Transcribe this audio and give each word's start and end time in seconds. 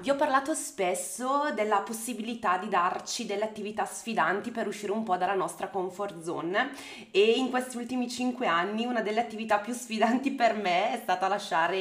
Vi 0.00 0.08
ho 0.08 0.16
parlato 0.16 0.54
spesso 0.54 1.52
della 1.54 1.80
possibilità 1.80 2.56
di 2.56 2.68
darci 2.68 3.26
delle 3.26 3.44
attività 3.44 3.84
sfidanti 3.84 4.50
per 4.50 4.66
uscire 4.66 4.92
un 4.92 5.02
po' 5.02 5.18
dalla 5.18 5.34
nostra 5.34 5.68
comfort 5.68 6.22
zone 6.22 6.70
e 7.10 7.32
in 7.32 7.50
questi 7.50 7.76
ultimi 7.76 8.08
cinque 8.08 8.46
anni 8.46 8.86
una 8.86 9.02
delle 9.02 9.20
attività 9.20 9.58
più 9.58 9.74
sfidanti 9.74 10.30
per 10.30 10.54
me 10.54 10.94
è 10.94 11.00
stata 11.02 11.28
lasciare 11.28 11.78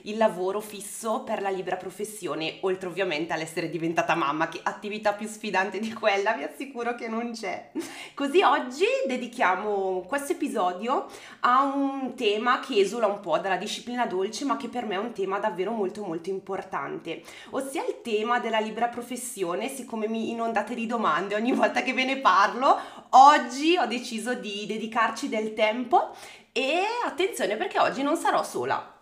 il 0.00 0.16
lavoro 0.16 0.60
fisso 0.60 1.20
per 1.24 1.42
la 1.42 1.50
libera 1.50 1.76
professione, 1.76 2.56
oltre 2.62 2.88
ovviamente 2.88 3.34
all'essere 3.34 3.68
diventata 3.68 4.14
mamma, 4.14 4.48
che 4.48 4.60
attività 4.62 5.12
più 5.12 5.28
sfidante 5.28 5.78
di 5.78 5.92
quella 5.92 6.32
vi 6.32 6.44
assicuro 6.44 6.94
che 6.94 7.06
non 7.06 7.32
c'è. 7.32 7.70
Così 8.14 8.40
oggi 8.40 8.86
dedichiamo 9.06 10.06
questo 10.08 10.32
episodio 10.32 11.06
a 11.40 11.64
un 11.64 12.14
tema 12.14 12.60
che 12.60 12.80
esula 12.80 13.08
un 13.08 13.20
po' 13.20 13.36
dalla 13.36 13.58
disciplina 13.58 14.06
dolce, 14.06 14.46
ma 14.46 14.56
che 14.56 14.68
per 14.68 14.86
me 14.86 14.94
è 14.94 14.98
un 14.98 15.12
tema 15.12 15.38
davvero 15.38 15.72
molto 15.72 16.02
molto 16.02 16.30
importante 16.30 17.22
ossia 17.58 17.84
il 17.84 18.00
tema 18.02 18.40
della 18.40 18.60
libera 18.60 18.88
professione, 18.88 19.68
siccome 19.68 20.08
mi 20.08 20.30
inondate 20.30 20.74
di 20.74 20.86
domande 20.86 21.34
ogni 21.34 21.52
volta 21.52 21.82
che 21.82 21.92
ve 21.92 22.04
ne 22.04 22.18
parlo, 22.18 22.78
oggi 23.10 23.76
ho 23.76 23.86
deciso 23.86 24.34
di 24.34 24.64
dedicarci 24.66 25.28
del 25.28 25.54
tempo 25.54 26.14
e 26.52 26.82
attenzione 27.04 27.56
perché 27.56 27.78
oggi 27.78 28.02
non 28.02 28.16
sarò 28.16 28.42
sola. 28.42 28.96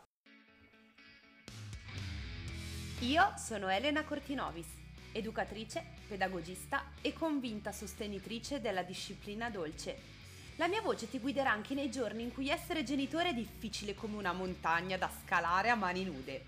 Io 3.01 3.33
sono 3.37 3.69
Elena 3.69 4.05
Cortinovis, 4.05 4.69
educatrice, 5.13 5.85
pedagogista 6.09 6.93
e 7.03 7.13
convinta 7.13 7.73
sostenitrice 7.73 8.61
della 8.61 8.83
disciplina 8.83 9.51
dolce. 9.51 10.15
La 10.57 10.67
mia 10.67 10.81
voce 10.81 11.09
ti 11.11 11.19
guiderà 11.19 11.51
anche 11.51 11.75
nei 11.75 11.91
giorni 11.91 12.23
in 12.23 12.33
cui 12.33 12.49
essere 12.49 12.83
genitore 12.83 13.29
è 13.29 13.35
difficile 13.35 13.95
come 13.95 14.17
una 14.17 14.33
montagna 14.33 14.97
da 14.97 15.11
scalare 15.23 15.69
a 15.69 15.75
mani 15.75 16.05
nude. 16.05 16.45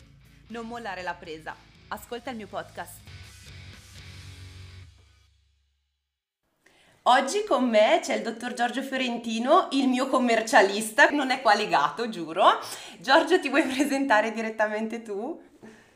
Non 0.49 0.67
mollare 0.67 1.03
la 1.03 1.13
presa, 1.13 1.55
ascolta 1.89 2.31
il 2.31 2.37
mio 2.37 2.47
podcast. 2.47 3.01
Oggi 7.03 7.45
con 7.45 7.69
me 7.69 8.01
c'è 8.03 8.17
il 8.17 8.23
dottor 8.23 8.53
Giorgio 8.53 8.83
Fiorentino, 8.83 9.69
il 9.73 9.89
mio 9.89 10.09
commercialista, 10.09 11.09
non 11.09 11.31
è 11.31 11.41
qua 11.41 11.55
legato, 11.55 12.11
giuro. 12.11 12.45
Giorgio, 12.99 13.41
ti 13.41 13.49
vuoi 13.49 13.63
presentare 13.67 14.31
direttamente 14.31 15.01
tu? 15.03 15.41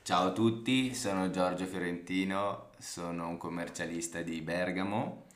Ciao 0.03 0.29
a 0.29 0.33
tutti, 0.33 0.95
sono 0.95 1.29
Giorgio 1.31 1.67
Fiorentino, 1.67 2.71
sono 2.79 3.29
un 3.29 3.37
commercialista 3.37 4.23
di 4.23 4.41
Bergamo, 4.41 5.27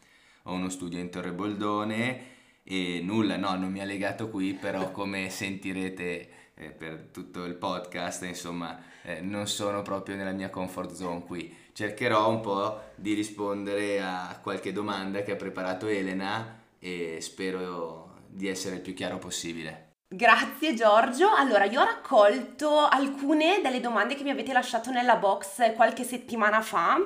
ho 0.45 0.55
uno 0.55 0.71
studio 0.71 0.99
in 0.99 1.11
Torre 1.11 1.33
Boldone 1.33 2.35
e 2.65 3.01
nulla, 3.03 3.37
no, 3.37 3.55
non 3.57 3.71
mi 3.71 3.81
ha 3.81 3.85
legato 3.85 4.31
qui, 4.31 4.55
però 4.55 4.91
come 4.91 5.29
sentirete 5.29 6.31
eh, 6.59 6.71
per 6.71 7.09
tutto 7.13 7.45
il 7.45 7.55
podcast, 7.55 8.25
insomma, 8.25 8.81
eh, 9.03 9.21
non 9.21 9.47
sono 9.47 9.83
proprio 9.83 10.17
nella 10.17 10.33
mia 10.33 10.51
comfort 10.51 10.93
zone 10.93 11.25
qui. 11.25 11.55
Cercherò 11.73 12.31
un 12.31 12.41
po' 12.41 12.81
di 12.95 13.13
rispondere 13.13 14.01
a 14.01 14.39
qualche 14.43 14.73
domanda 14.73 15.23
che 15.23 15.33
ha 15.33 15.37
preparato 15.37 15.87
Elena 15.87 16.63
e 16.79 17.19
spero 17.21 18.23
di 18.27 18.49
essere 18.49 18.77
il 18.77 18.81
più 18.81 18.95
chiaro 18.95 19.19
possibile. 19.19 19.86
Grazie 20.09 20.73
Giorgio. 20.75 21.35
Allora, 21.35 21.65
io 21.65 21.81
ho 21.81 21.85
raccolto 21.85 22.79
alcune 22.79 23.61
delle 23.61 23.81
domande 23.81 24.15
che 24.15 24.23
mi 24.23 24.31
avete 24.31 24.53
lasciato 24.53 24.93
nella 24.93 25.17
box 25.17 25.75
qualche 25.75 26.05
settimana 26.05 26.63
fa 26.63 26.97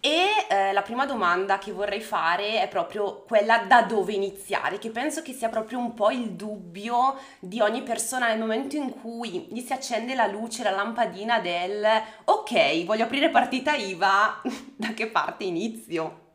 e 0.00 0.24
eh, 0.50 0.72
la 0.72 0.82
prima 0.82 1.06
domanda 1.06 1.58
che 1.58 1.70
vorrei 1.70 2.00
fare 2.00 2.60
è 2.60 2.66
proprio 2.66 3.22
quella 3.22 3.58
da 3.68 3.82
dove 3.82 4.14
iniziare, 4.14 4.78
che 4.78 4.90
penso 4.90 5.22
che 5.22 5.32
sia 5.32 5.48
proprio 5.48 5.78
un 5.78 5.94
po' 5.94 6.10
il 6.10 6.32
dubbio 6.32 7.18
di 7.38 7.60
ogni 7.60 7.84
persona 7.84 8.26
nel 8.26 8.40
momento 8.40 8.74
in 8.74 8.90
cui 9.00 9.46
gli 9.48 9.60
si 9.60 9.72
accende 9.72 10.16
la 10.16 10.26
luce, 10.26 10.64
la 10.64 10.72
lampadina 10.72 11.38
del 11.38 11.86
ok, 12.24 12.84
voglio 12.84 13.04
aprire 13.04 13.30
partita 13.30 13.76
IVA, 13.76 14.42
da 14.74 14.92
che 14.92 15.06
parte 15.06 15.44
inizio? 15.44 16.26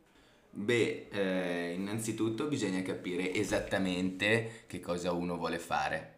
Beh, 0.58 1.08
eh, 1.12 1.74
innanzitutto 1.74 2.46
bisogna 2.46 2.82
capire 2.82 3.34
esattamente 3.34 4.64
che 4.68 4.80
cosa 4.80 5.12
uno 5.12 5.36
vuole 5.36 5.60
fare, 5.60 6.15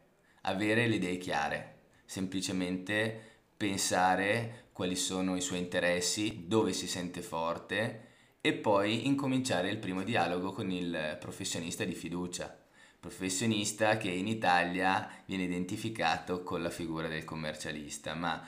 avere 0.47 0.87
le 0.87 0.95
idee 0.95 1.17
chiare, 1.17 1.75
semplicemente 2.05 3.21
pensare 3.55 4.69
quali 4.71 4.95
sono 4.95 5.35
i 5.35 5.41
suoi 5.41 5.59
interessi, 5.59 6.45
dove 6.47 6.73
si 6.73 6.87
sente 6.87 7.21
forte 7.21 8.05
e 8.41 8.53
poi 8.53 9.07
incominciare 9.07 9.69
il 9.69 9.77
primo 9.77 10.03
dialogo 10.03 10.51
con 10.51 10.71
il 10.71 11.17
professionista 11.19 11.83
di 11.83 11.93
fiducia, 11.93 12.55
professionista 12.99 13.97
che 13.97 14.09
in 14.09 14.27
Italia 14.27 15.09
viene 15.25 15.43
identificato 15.43 16.43
con 16.43 16.61
la 16.61 16.69
figura 16.69 17.07
del 17.07 17.25
commercialista, 17.25 18.13
ma 18.13 18.45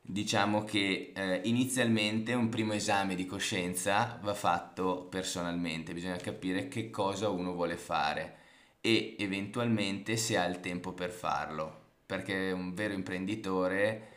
diciamo 0.00 0.62
che 0.62 1.12
eh, 1.14 1.40
inizialmente 1.44 2.34
un 2.34 2.48
primo 2.48 2.72
esame 2.72 3.16
di 3.16 3.26
coscienza 3.26 4.20
va 4.22 4.34
fatto 4.34 5.06
personalmente, 5.10 5.92
bisogna 5.92 6.16
capire 6.16 6.68
che 6.68 6.90
cosa 6.90 7.28
uno 7.28 7.52
vuole 7.52 7.76
fare 7.76 8.44
e 8.86 9.16
eventualmente 9.18 10.16
se 10.16 10.38
ha 10.38 10.44
il 10.44 10.60
tempo 10.60 10.92
per 10.92 11.10
farlo, 11.10 11.94
perché 12.06 12.52
un 12.52 12.72
vero 12.72 12.94
imprenditore 12.94 14.12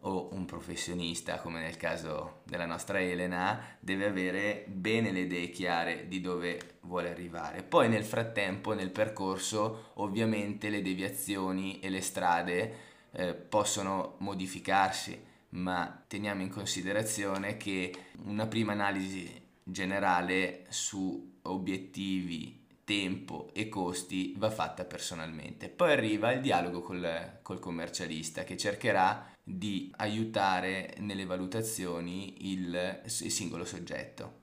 o 0.00 0.30
un 0.32 0.46
professionista, 0.46 1.40
come 1.40 1.60
nel 1.60 1.76
caso 1.76 2.40
della 2.44 2.64
nostra 2.64 3.02
Elena, 3.02 3.76
deve 3.80 4.06
avere 4.06 4.64
bene 4.66 5.12
le 5.12 5.20
idee 5.20 5.50
chiare 5.50 6.08
di 6.08 6.22
dove 6.22 6.78
vuole 6.80 7.10
arrivare. 7.10 7.62
Poi 7.62 7.90
nel 7.90 8.04
frattempo, 8.04 8.72
nel 8.72 8.88
percorso, 8.88 9.90
ovviamente 9.96 10.70
le 10.70 10.80
deviazioni 10.80 11.80
e 11.80 11.90
le 11.90 12.00
strade 12.00 12.74
eh, 13.10 13.34
possono 13.34 14.14
modificarsi 14.20 15.32
ma 15.54 16.02
teniamo 16.08 16.42
in 16.42 16.50
considerazione 16.50 17.56
che 17.56 17.94
una 18.24 18.46
prima 18.46 18.72
analisi 18.72 19.30
generale 19.62 20.64
su 20.68 21.38
obiettivi, 21.42 22.63
tempo 22.84 23.50
e 23.52 23.68
costi 23.68 24.34
va 24.36 24.50
fatta 24.50 24.84
personalmente. 24.84 25.68
Poi 25.68 25.92
arriva 25.92 26.32
il 26.32 26.40
dialogo 26.40 26.80
col, 26.80 27.38
col 27.42 27.58
commercialista 27.58 28.44
che 28.44 28.56
cercherà 28.56 29.30
di 29.42 29.92
aiutare 29.96 30.94
nelle 30.98 31.26
valutazioni 31.26 32.50
il, 32.52 33.02
il 33.04 33.10
singolo 33.10 33.64
soggetto. 33.64 34.42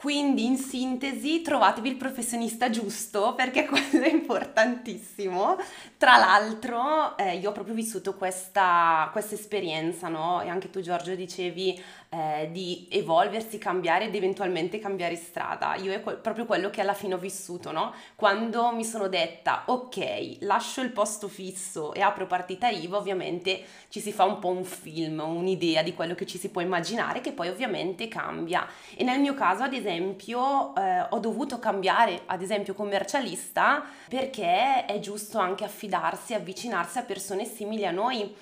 Quindi 0.00 0.46
in 0.46 0.56
sintesi 0.56 1.42
trovatevi 1.42 1.90
il 1.90 1.96
professionista 1.96 2.70
giusto 2.70 3.34
perché 3.34 3.66
quello 3.68 4.02
è 4.02 4.08
importantissimo. 4.08 5.58
Tra 5.98 6.16
l'altro 6.16 7.18
eh, 7.18 7.36
io 7.36 7.50
ho 7.50 7.52
proprio 7.52 7.74
vissuto 7.74 8.14
questa, 8.14 9.10
questa 9.12 9.34
esperienza, 9.34 10.08
no? 10.08 10.40
E 10.40 10.48
anche 10.48 10.70
tu 10.70 10.80
Giorgio 10.80 11.14
dicevi 11.14 11.78
eh, 12.12 12.48
di 12.50 12.88
evolversi, 12.90 13.56
cambiare 13.58 14.06
ed 14.06 14.14
eventualmente 14.16 14.80
cambiare 14.80 15.14
strada. 15.14 15.76
Io 15.76 15.92
è 15.92 16.02
que- 16.02 16.16
proprio 16.16 16.44
quello 16.44 16.68
che 16.68 16.80
alla 16.80 16.92
fine 16.92 17.14
ho 17.14 17.18
vissuto, 17.18 17.70
no? 17.70 17.94
Quando 18.16 18.72
mi 18.72 18.84
sono 18.84 19.06
detta, 19.06 19.62
ok, 19.66 20.38
lascio 20.40 20.80
il 20.80 20.90
posto 20.90 21.28
fisso 21.28 21.94
e 21.94 22.00
apro 22.00 22.26
partita 22.26 22.68
IVA, 22.68 22.96
ovviamente 22.96 23.62
ci 23.88 24.00
si 24.00 24.10
fa 24.10 24.24
un 24.24 24.40
po' 24.40 24.48
un 24.48 24.64
film, 24.64 25.20
un'idea 25.20 25.82
di 25.82 25.94
quello 25.94 26.16
che 26.16 26.26
ci 26.26 26.36
si 26.36 26.48
può 26.50 26.60
immaginare, 26.60 27.20
che 27.20 27.30
poi 27.30 27.48
ovviamente 27.48 28.08
cambia. 28.08 28.66
E 28.96 29.04
nel 29.04 29.20
mio 29.20 29.34
caso, 29.34 29.62
ad 29.62 29.72
esempio, 29.72 30.74
eh, 30.74 31.06
ho 31.10 31.18
dovuto 31.20 31.60
cambiare, 31.60 32.22
ad 32.26 32.42
esempio, 32.42 32.74
commercialista 32.74 33.84
perché 34.08 34.84
è 34.84 34.98
giusto 34.98 35.38
anche 35.38 35.62
affidarsi, 35.64 36.34
avvicinarsi 36.34 36.98
a 36.98 37.02
persone 37.02 37.44
simili 37.44 37.86
a 37.86 37.92
noi 37.92 38.34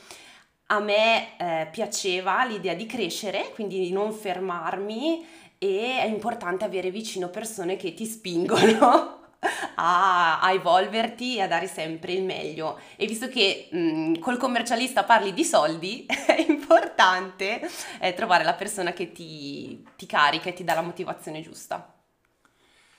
a 0.71 0.81
me 0.81 1.37
eh, 1.39 1.69
piaceva 1.71 2.45
l'idea 2.45 2.75
di 2.75 2.87
crescere, 2.87 3.51
quindi 3.55 3.81
di 3.81 3.91
non 3.91 4.13
fermarmi 4.13 5.27
e 5.59 5.99
è 6.01 6.07
importante 6.07 6.65
avere 6.65 6.91
vicino 6.91 7.29
persone 7.29 7.77
che 7.77 7.95
ti 7.95 8.05
spingono 8.05 9.31
a, 9.77 10.41
a, 10.41 10.53
evolverti 10.53 11.37
e 11.37 11.41
a 11.43 11.49
dare 11.49 11.67
sempre 11.67 12.13
il 12.13 12.23
meglio. 12.23 12.79
E 12.97 13.07
visto 13.07 13.29
che 13.29 13.69
mh, 13.71 13.79
mm, 13.79 14.15
col 14.17 14.37
commercialista 14.37 15.05
parli 15.05 15.33
di 15.33 15.45
soldi, 15.45 16.05
è 16.07 16.45
importante 16.47 17.67
eh, 18.01 18.13
trovare 18.13 18.45
la 18.45 18.55
persona 18.55 18.93
che 18.93 19.11
ti, 19.11 19.83
ti 19.97 20.05
carica 20.07 20.51
e 20.51 20.53
ti 20.53 20.65
dà 20.65 20.75
la 20.75 20.83
motivazione 20.83 21.41
giusta. 21.41 21.95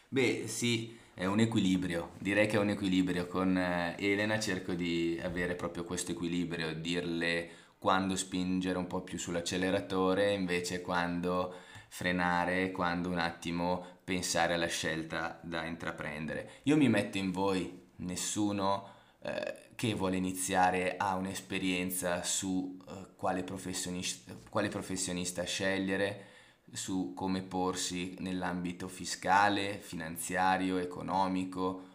Beh, 0.07 0.48
sì, 0.48 0.98
è 1.13 1.25
un 1.25 1.39
equilibrio, 1.39 2.13
direi 2.18 2.48
che 2.48 2.57
è 2.57 2.60
un 2.60 2.69
equilibrio. 2.69 3.27
Con 3.27 3.56
eh, 3.56 3.95
Elena 4.00 4.39
cerco 4.39 4.74
di 4.74 5.19
avere 5.24 5.54
proprio 5.54 5.83
questo 5.83 6.12
equilibrio, 6.12 6.74
dirle 6.74 7.58
quando 7.79 8.15
spingere 8.17 8.77
un 8.77 8.87
po' 8.87 9.01
più 9.01 9.17
sull'acceleratore, 9.17 10.33
invece 10.33 10.81
quando 10.81 11.55
frenare, 11.87 12.71
quando 12.71 13.09
un 13.09 13.17
attimo 13.17 13.83
pensare 14.03 14.53
alla 14.53 14.67
scelta 14.67 15.39
da 15.41 15.65
intraprendere. 15.65 16.51
Io 16.63 16.75
mi 16.77 16.89
metto 16.89 17.17
in 17.17 17.31
voi, 17.31 17.87
nessuno 17.97 18.97
eh, 19.21 19.69
che 19.75 19.93
vuole 19.93 20.17
iniziare 20.17 20.97
ha 20.97 21.15
un'esperienza 21.15 22.21
su 22.21 22.77
eh, 22.87 23.15
quale, 23.15 23.43
professionista, 23.43 24.35
quale 24.49 24.67
professionista 24.67 25.43
scegliere, 25.43 26.25
su 26.71 27.13
come 27.15 27.41
porsi 27.41 28.15
nell'ambito 28.19 28.87
fiscale, 28.87 29.79
finanziario, 29.79 30.77
economico, 30.77 31.87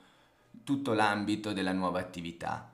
tutto 0.65 0.95
l'ambito 0.95 1.53
della 1.53 1.73
nuova 1.73 2.01
attività. 2.01 2.73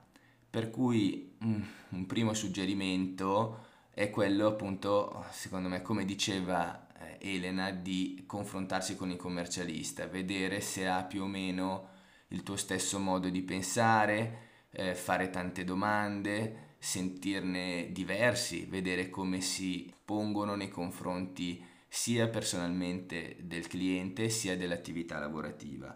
Per 0.49 0.69
cui 0.71 1.30
un 1.43 2.05
primo 2.05 2.33
suggerimento 2.33 3.65
è 3.65 3.69
è 3.93 4.09
quello 4.09 4.47
appunto, 4.47 5.25
secondo 5.31 5.67
me, 5.67 5.81
come 5.81 6.05
diceva 6.05 6.87
eh, 6.97 7.35
Elena, 7.35 7.71
di 7.71 8.23
confrontarsi 8.25 8.95
con 8.95 9.09
il 9.11 9.17
commercialista, 9.17 10.07
vedere 10.07 10.61
se 10.61 10.87
ha 10.87 11.03
più 11.03 11.23
o 11.23 11.27
meno 11.27 11.89
il 12.29 12.41
tuo 12.41 12.55
stesso 12.55 12.99
modo 12.99 13.29
di 13.29 13.41
pensare, 13.41 14.67
eh, 14.71 14.95
fare 14.95 15.29
tante 15.29 15.65
domande, 15.65 16.75
sentirne 16.79 17.89
diversi, 17.91 18.65
vedere 18.65 19.09
come 19.09 19.41
si 19.41 19.93
pongono 20.05 20.55
nei 20.55 20.69
confronti 20.69 21.63
sia 21.87 22.29
personalmente 22.29 23.35
del 23.41 23.67
cliente 23.67 24.29
sia 24.29 24.55
dell'attività 24.55 25.19
lavorativa. 25.19 25.95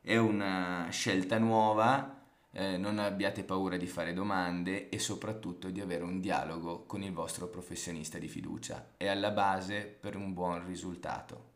È 0.00 0.16
una 0.16 0.88
scelta 0.90 1.38
nuova, 1.38 2.19
eh, 2.52 2.76
non 2.76 2.98
abbiate 2.98 3.44
paura 3.44 3.76
di 3.76 3.86
fare 3.86 4.12
domande 4.12 4.88
e 4.88 4.98
soprattutto 4.98 5.70
di 5.70 5.80
avere 5.80 6.04
un 6.04 6.20
dialogo 6.20 6.84
con 6.84 7.02
il 7.02 7.12
vostro 7.12 7.48
professionista 7.48 8.18
di 8.18 8.28
fiducia. 8.28 8.92
È 8.96 9.06
alla 9.06 9.30
base 9.30 9.82
per 9.82 10.16
un 10.16 10.32
buon 10.32 10.66
risultato. 10.66 11.49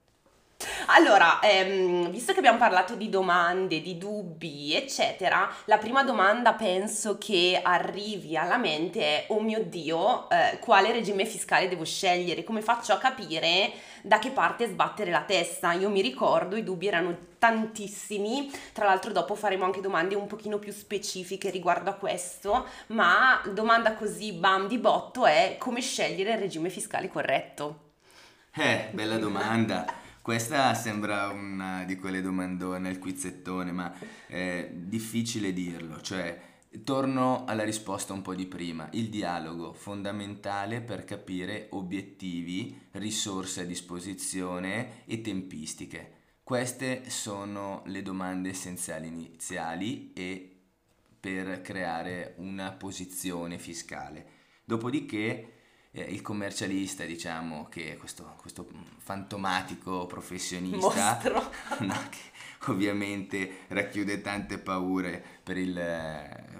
Allora, 0.86 1.40
ehm, 1.40 2.10
visto 2.10 2.32
che 2.32 2.38
abbiamo 2.38 2.58
parlato 2.58 2.94
di 2.94 3.08
domande, 3.08 3.80
di 3.80 3.96
dubbi, 3.96 4.74
eccetera, 4.74 5.50
la 5.64 5.78
prima 5.78 6.04
domanda 6.04 6.52
penso 6.52 7.16
che 7.16 7.58
arrivi 7.62 8.36
alla 8.36 8.58
mente 8.58 9.00
è, 9.00 9.24
oh 9.28 9.40
mio 9.40 9.62
Dio, 9.64 10.28
eh, 10.28 10.58
quale 10.60 10.92
regime 10.92 11.24
fiscale 11.24 11.68
devo 11.68 11.84
scegliere? 11.84 12.44
Come 12.44 12.60
faccio 12.60 12.92
a 12.92 12.98
capire 12.98 13.72
da 14.02 14.18
che 14.18 14.30
parte 14.30 14.66
sbattere 14.66 15.10
la 15.10 15.22
testa? 15.22 15.72
Io 15.72 15.88
mi 15.88 16.02
ricordo, 16.02 16.56
i 16.56 16.62
dubbi 16.62 16.86
erano 16.86 17.16
tantissimi, 17.38 18.50
tra 18.72 18.84
l'altro 18.84 19.10
dopo 19.12 19.34
faremo 19.34 19.64
anche 19.64 19.80
domande 19.80 20.14
un 20.14 20.26
pochino 20.26 20.58
più 20.58 20.72
specifiche 20.72 21.48
riguardo 21.48 21.88
a 21.88 21.94
questo, 21.94 22.66
ma 22.88 23.40
domanda 23.52 23.94
così 23.94 24.32
bam 24.32 24.68
di 24.68 24.78
botto 24.78 25.24
è 25.24 25.56
come 25.58 25.80
scegliere 25.80 26.32
il 26.32 26.38
regime 26.38 26.68
fiscale 26.68 27.08
corretto? 27.08 27.92
Eh, 28.54 28.88
bella 28.92 29.16
domanda. 29.16 30.02
Questa 30.24 30.72
sembra 30.72 31.28
una 31.28 31.84
di 31.84 31.96
quelle 31.96 32.22
domandone 32.22 32.88
al 32.88 32.98
quizzettone, 32.98 33.72
ma 33.72 33.94
è 34.26 34.70
difficile 34.72 35.52
dirlo, 35.52 36.00
cioè 36.00 36.40
torno 36.82 37.44
alla 37.44 37.62
risposta 37.62 38.14
un 38.14 38.22
po' 38.22 38.34
di 38.34 38.46
prima, 38.46 38.88
il 38.92 39.10
dialogo 39.10 39.74
fondamentale 39.74 40.80
per 40.80 41.04
capire 41.04 41.66
obiettivi, 41.72 42.74
risorse 42.92 43.60
a 43.60 43.64
disposizione 43.66 45.04
e 45.04 45.20
tempistiche. 45.20 46.12
Queste 46.42 47.10
sono 47.10 47.82
le 47.84 48.00
domande 48.00 48.48
essenziali 48.48 49.08
iniziali 49.08 50.14
e 50.14 50.58
per 51.20 51.60
creare 51.60 52.32
una 52.38 52.72
posizione 52.72 53.58
fiscale. 53.58 54.26
Dopodiché 54.64 55.53
eh, 55.96 56.02
il 56.02 56.22
commercialista, 56.22 57.04
diciamo, 57.04 57.68
che 57.68 57.92
è 57.92 57.96
questo, 57.96 58.34
questo 58.40 58.68
fantomatico 58.98 60.06
professionista, 60.06 61.20
no, 61.80 61.94
che 62.10 62.72
ovviamente 62.72 63.60
racchiude 63.68 64.20
tante 64.20 64.58
paure 64.58 65.22
per 65.42 65.56
il, 65.56 65.72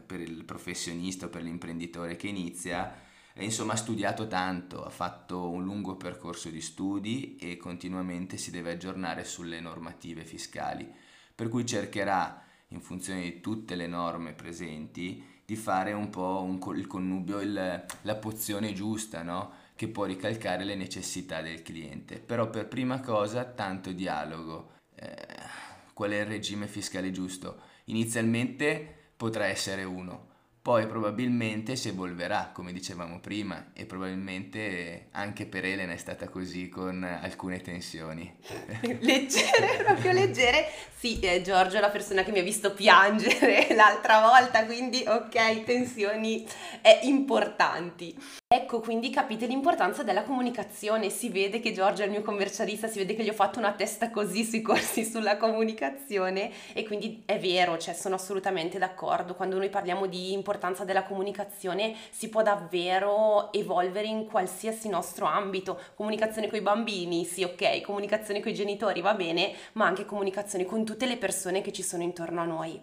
per 0.07 0.21
il 0.21 0.45
professionista 0.45 1.27
o 1.27 1.29
per 1.31 1.43
l'imprenditore 1.43 2.15
che 2.15 2.29
inizia, 2.29 3.03
insomma 3.39 3.73
ha 3.73 3.77
studiato 3.77 4.29
tanto, 4.29 4.85
ha 4.85 4.91
fatto 4.91 5.51
un 5.51 5.65
lungo 5.65 5.97
percorso 5.97 6.49
di 6.49 6.61
studi 6.61 7.37
e 7.37 7.57
continuamente 7.57 8.37
si 8.37 8.53
deve 8.53 8.71
aggiornare 8.71 9.25
sulle 9.25 9.59
normative 9.59 10.25
fiscali, 10.25 10.89
per 11.35 11.49
cui 11.49 11.67
cercherà, 11.67 12.41
in 12.69 12.81
funzione 12.81 13.23
di 13.23 13.41
tutte 13.41 13.75
le 13.75 13.89
norme 13.89 14.33
presenti, 14.33 15.34
di 15.45 15.57
fare 15.57 15.93
un 15.93 16.11
po' 16.11 16.43
un, 16.43 16.59
il 16.77 16.87
connubio, 16.87 17.41
il, 17.41 17.85
la 18.03 18.15
pozione 18.17 18.73
giusta, 18.73 19.23
no? 19.23 19.63
che 19.77 19.89
può 19.89 20.05
ricalcare 20.05 20.65
le 20.65 20.75
necessità 20.75 21.43
del 21.43 21.63
cliente. 21.63 22.19
Però 22.19 22.49
per 22.49 22.69
prima 22.69 23.01
cosa 23.01 23.45
tanto 23.45 23.93
dialogo. 23.93 24.73
Eh, 24.95 25.63
qual 25.93 26.11
è 26.11 26.21
il 26.21 26.27
regime 26.27 26.67
fiscale 26.67 27.11
giusto? 27.11 27.61
Inizialmente 27.85 29.13
potrà 29.17 29.47
essere 29.47 29.85
uno, 29.85 30.29
poi 30.65 30.87
probabilmente 30.87 31.77
si 31.77 31.89
evolverà, 31.89 32.49
come 32.51 32.73
dicevamo 32.73 33.21
prima, 33.21 33.73
e 33.75 33.85
probabilmente 33.85 35.09
anche 35.11 35.45
per 35.45 35.67
Elena 35.67 35.93
è 35.93 35.99
stata 35.99 36.31
così 36.31 36.71
con 36.71 37.05
alcune 37.05 37.61
tensioni. 37.61 38.35
leggere, 38.81 39.83
proprio 39.85 40.13
leggere. 40.13 40.71
Sì, 40.97 41.21
eh, 41.21 41.43
Giorgio 41.43 41.77
è 41.77 41.81
la 41.81 41.91
persona 41.91 42.23
che 42.23 42.33
mi 42.33 42.39
ha 42.39 42.43
visto 42.43 42.73
piangere 42.73 43.67
l'altra 43.77 44.23
volta, 44.23 44.65
quindi 44.65 45.05
ok, 45.07 45.65
tensioni 45.65 46.47
eh, 46.81 47.01
importanti. 47.03 48.17
Ecco, 48.57 48.79
quindi 48.79 49.11
capite 49.11 49.47
l'importanza 49.47 50.05
della 50.05 50.23
comunicazione. 50.23 51.11
Si 51.11 51.29
vede 51.29 51.59
che 51.59 51.73
Giorgio 51.73 52.03
è 52.03 52.05
il 52.05 52.13
mio 52.13 52.23
commercialista, 52.23 52.87
si 52.87 52.99
vede 52.99 53.17
che 53.17 53.25
gli 53.25 53.29
ho 53.29 53.33
fatto 53.33 53.59
una 53.59 53.73
testa 53.73 54.13
così 54.13 54.45
sui 54.45 54.63
corsi 54.63 55.03
sulla 55.11 55.37
comunicazione 55.37 56.53
e 56.73 56.85
quindi 56.85 57.25
è 57.27 57.41
vero, 57.41 57.77
cioè 57.79 57.95
sono 57.95 58.15
assolutamente 58.15 58.79
d'accordo. 58.79 59.35
Quando 59.35 59.59
noi 59.59 59.71
parliamo 59.71 60.07
di 60.07 60.33
importanza 60.33 60.85
della 60.85 61.03
comunicazione 61.03 61.97
si 62.11 62.29
può 62.29 62.43
davvero 62.43 63.53
evolvere 63.53 64.07
in 64.07 64.25
qualsiasi 64.27 64.89
nostro 64.89 65.27
ambito. 65.27 65.77
Comunicazione 65.97 66.47
con 66.47 66.57
i 66.61 66.63
bambini, 66.63 67.25
sì, 67.25 67.43
ok, 67.43 67.81
comunicazione 67.81 68.39
con 68.39 68.53
i 68.53 68.55
genitori 68.55 69.01
va 69.01 69.15
bene, 69.15 69.53
ma 69.73 69.87
anche 69.87 70.05
comunicazione 70.05 70.65
con 70.65 70.85
tutte 70.85 71.07
le 71.07 71.17
persone 71.17 71.61
che 71.61 71.73
ci 71.73 71.83
sono 71.83 72.05
intorno 72.05 72.41
a 72.43 72.45
noi. 72.45 72.81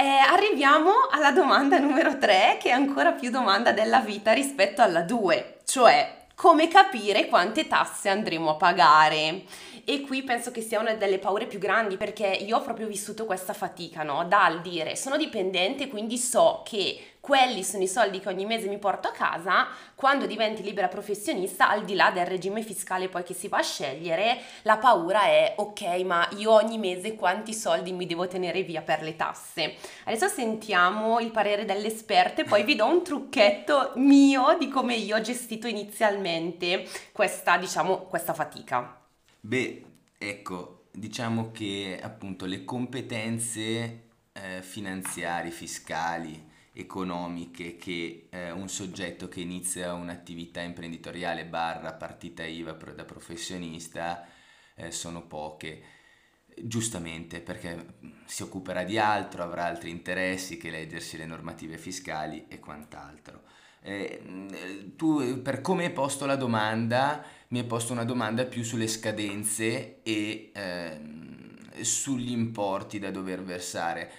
Eh, 0.00 0.06
arriviamo 0.06 0.92
alla 1.10 1.30
domanda 1.30 1.78
numero 1.78 2.16
3, 2.16 2.56
che 2.58 2.70
è 2.70 2.72
ancora 2.72 3.12
più 3.12 3.28
domanda 3.28 3.72
della 3.72 4.00
vita 4.00 4.32
rispetto 4.32 4.80
alla 4.80 5.02
2, 5.02 5.58
cioè 5.66 6.24
come 6.34 6.68
capire 6.68 7.26
quante 7.26 7.68
tasse 7.68 8.08
andremo 8.08 8.48
a 8.48 8.54
pagare. 8.54 9.42
E 9.90 10.02
qui 10.02 10.22
penso 10.22 10.52
che 10.52 10.60
sia 10.60 10.78
una 10.78 10.94
delle 10.94 11.18
paure 11.18 11.48
più 11.48 11.58
grandi 11.58 11.96
perché 11.96 12.28
io 12.28 12.58
ho 12.58 12.62
proprio 12.62 12.86
vissuto 12.86 13.26
questa 13.26 13.52
fatica, 13.52 14.04
no? 14.04 14.24
Dal 14.24 14.60
dire 14.60 14.94
sono 14.94 15.16
dipendente, 15.16 15.88
quindi 15.88 16.16
so 16.16 16.62
che 16.64 17.16
quelli 17.18 17.64
sono 17.64 17.82
i 17.82 17.88
soldi 17.88 18.20
che 18.20 18.28
ogni 18.28 18.46
mese 18.46 18.68
mi 18.68 18.78
porto 18.78 19.08
a 19.08 19.10
casa, 19.10 19.66
quando 19.96 20.26
diventi 20.26 20.62
libera 20.62 20.86
professionista, 20.86 21.68
al 21.68 21.84
di 21.84 21.96
là 21.96 22.12
del 22.12 22.24
regime 22.24 22.62
fiscale 22.62 23.08
poi 23.08 23.24
che 23.24 23.34
si 23.34 23.48
va 23.48 23.58
a 23.58 23.62
scegliere, 23.64 24.38
la 24.62 24.76
paura 24.76 25.22
è 25.22 25.54
ok, 25.56 25.82
ma 26.04 26.28
io 26.36 26.52
ogni 26.52 26.78
mese 26.78 27.16
quanti 27.16 27.52
soldi 27.52 27.90
mi 27.90 28.06
devo 28.06 28.28
tenere 28.28 28.62
via 28.62 28.82
per 28.82 29.02
le 29.02 29.16
tasse? 29.16 29.74
Adesso 30.04 30.28
sentiamo 30.28 31.18
il 31.18 31.32
parere 31.32 31.64
dell'esperto 31.64 32.42
e 32.42 32.44
poi 32.44 32.62
vi 32.62 32.76
do 32.76 32.86
un 32.86 33.02
trucchetto 33.02 33.94
mio 33.96 34.56
di 34.56 34.68
come 34.68 34.94
io 34.94 35.16
ho 35.16 35.20
gestito 35.20 35.66
inizialmente 35.66 36.86
questa, 37.10 37.56
diciamo, 37.56 38.02
questa 38.02 38.34
fatica. 38.34 38.94
Beh, 39.42 39.89
ecco, 40.22 40.88
diciamo 40.92 41.50
che 41.50 41.98
appunto 42.02 42.44
le 42.44 42.64
competenze 42.64 44.08
eh, 44.32 44.62
finanziarie, 44.62 45.50
fiscali, 45.50 46.48
economiche 46.72 47.76
che 47.76 48.28
eh, 48.30 48.50
un 48.50 48.68
soggetto 48.68 49.28
che 49.28 49.40
inizia 49.40 49.94
un'attività 49.94 50.60
imprenditoriale 50.60 51.46
barra 51.46 51.94
partita 51.94 52.44
IVA 52.44 52.72
da 52.72 53.04
professionista 53.04 54.26
eh, 54.74 54.90
sono 54.90 55.26
poche. 55.26 55.82
Giustamente 56.62 57.40
perché 57.40 57.94
si 58.26 58.42
occuperà 58.42 58.84
di 58.84 58.98
altro, 58.98 59.42
avrà 59.42 59.64
altri 59.64 59.88
interessi 59.88 60.58
che 60.58 60.70
leggersi 60.70 61.16
le 61.16 61.24
normative 61.24 61.78
fiscali 61.78 62.44
e 62.48 62.58
quant'altro. 62.58 63.42
Eh, 63.82 64.92
tu 64.96 65.40
per 65.42 65.60
come 65.60 65.86
hai 65.86 65.90
posto 65.90 66.26
la 66.26 66.36
domanda 66.36 67.24
mi 67.48 67.60
hai 67.60 67.64
posto 67.64 67.92
una 67.92 68.04
domanda 68.04 68.44
più 68.44 68.62
sulle 68.62 68.86
scadenze 68.86 70.02
e 70.02 70.50
ehm, 70.54 71.80
sugli 71.80 72.30
importi 72.30 72.98
da 72.98 73.10
dover 73.10 73.42
versare 73.42 74.12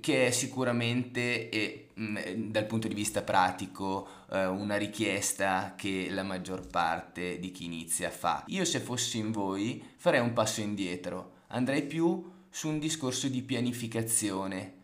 che 0.00 0.26
è 0.26 0.30
sicuramente 0.30 1.88
mm, 1.98 2.16
dal 2.50 2.66
punto 2.66 2.88
di 2.88 2.94
vista 2.94 3.22
pratico 3.22 4.06
eh, 4.30 4.44
una 4.46 4.76
richiesta 4.76 5.74
che 5.76 6.08
la 6.10 6.22
maggior 6.22 6.66
parte 6.66 7.38
di 7.38 7.50
chi 7.50 7.64
inizia 7.64 8.10
fa. 8.10 8.44
Io 8.48 8.64
se 8.64 8.80
fossi 8.80 9.18
in 9.18 9.32
voi 9.32 9.82
farei 9.96 10.20
un 10.20 10.34
passo 10.34 10.60
indietro, 10.60 11.32
andrei 11.48 11.82
più 11.82 12.36
su 12.50 12.68
un 12.68 12.78
discorso 12.78 13.28
di 13.28 13.42
pianificazione 13.42 14.76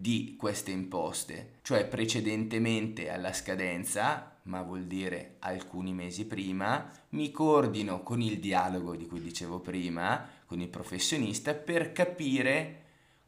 di 0.00 0.36
queste 0.38 0.70
imposte, 0.70 1.58
cioè 1.62 1.86
precedentemente 1.86 3.10
alla 3.10 3.32
scadenza, 3.32 4.38
ma 4.44 4.62
vuol 4.62 4.84
dire 4.84 5.36
alcuni 5.40 5.92
mesi 5.92 6.26
prima, 6.26 6.90
mi 7.10 7.30
coordino 7.30 8.02
con 8.02 8.20
il 8.20 8.38
dialogo 8.38 8.96
di 8.96 9.06
cui 9.06 9.20
dicevo 9.20 9.60
prima, 9.60 10.26
con 10.46 10.60
il 10.60 10.68
professionista 10.68 11.54
per 11.54 11.92
capire 11.92 12.80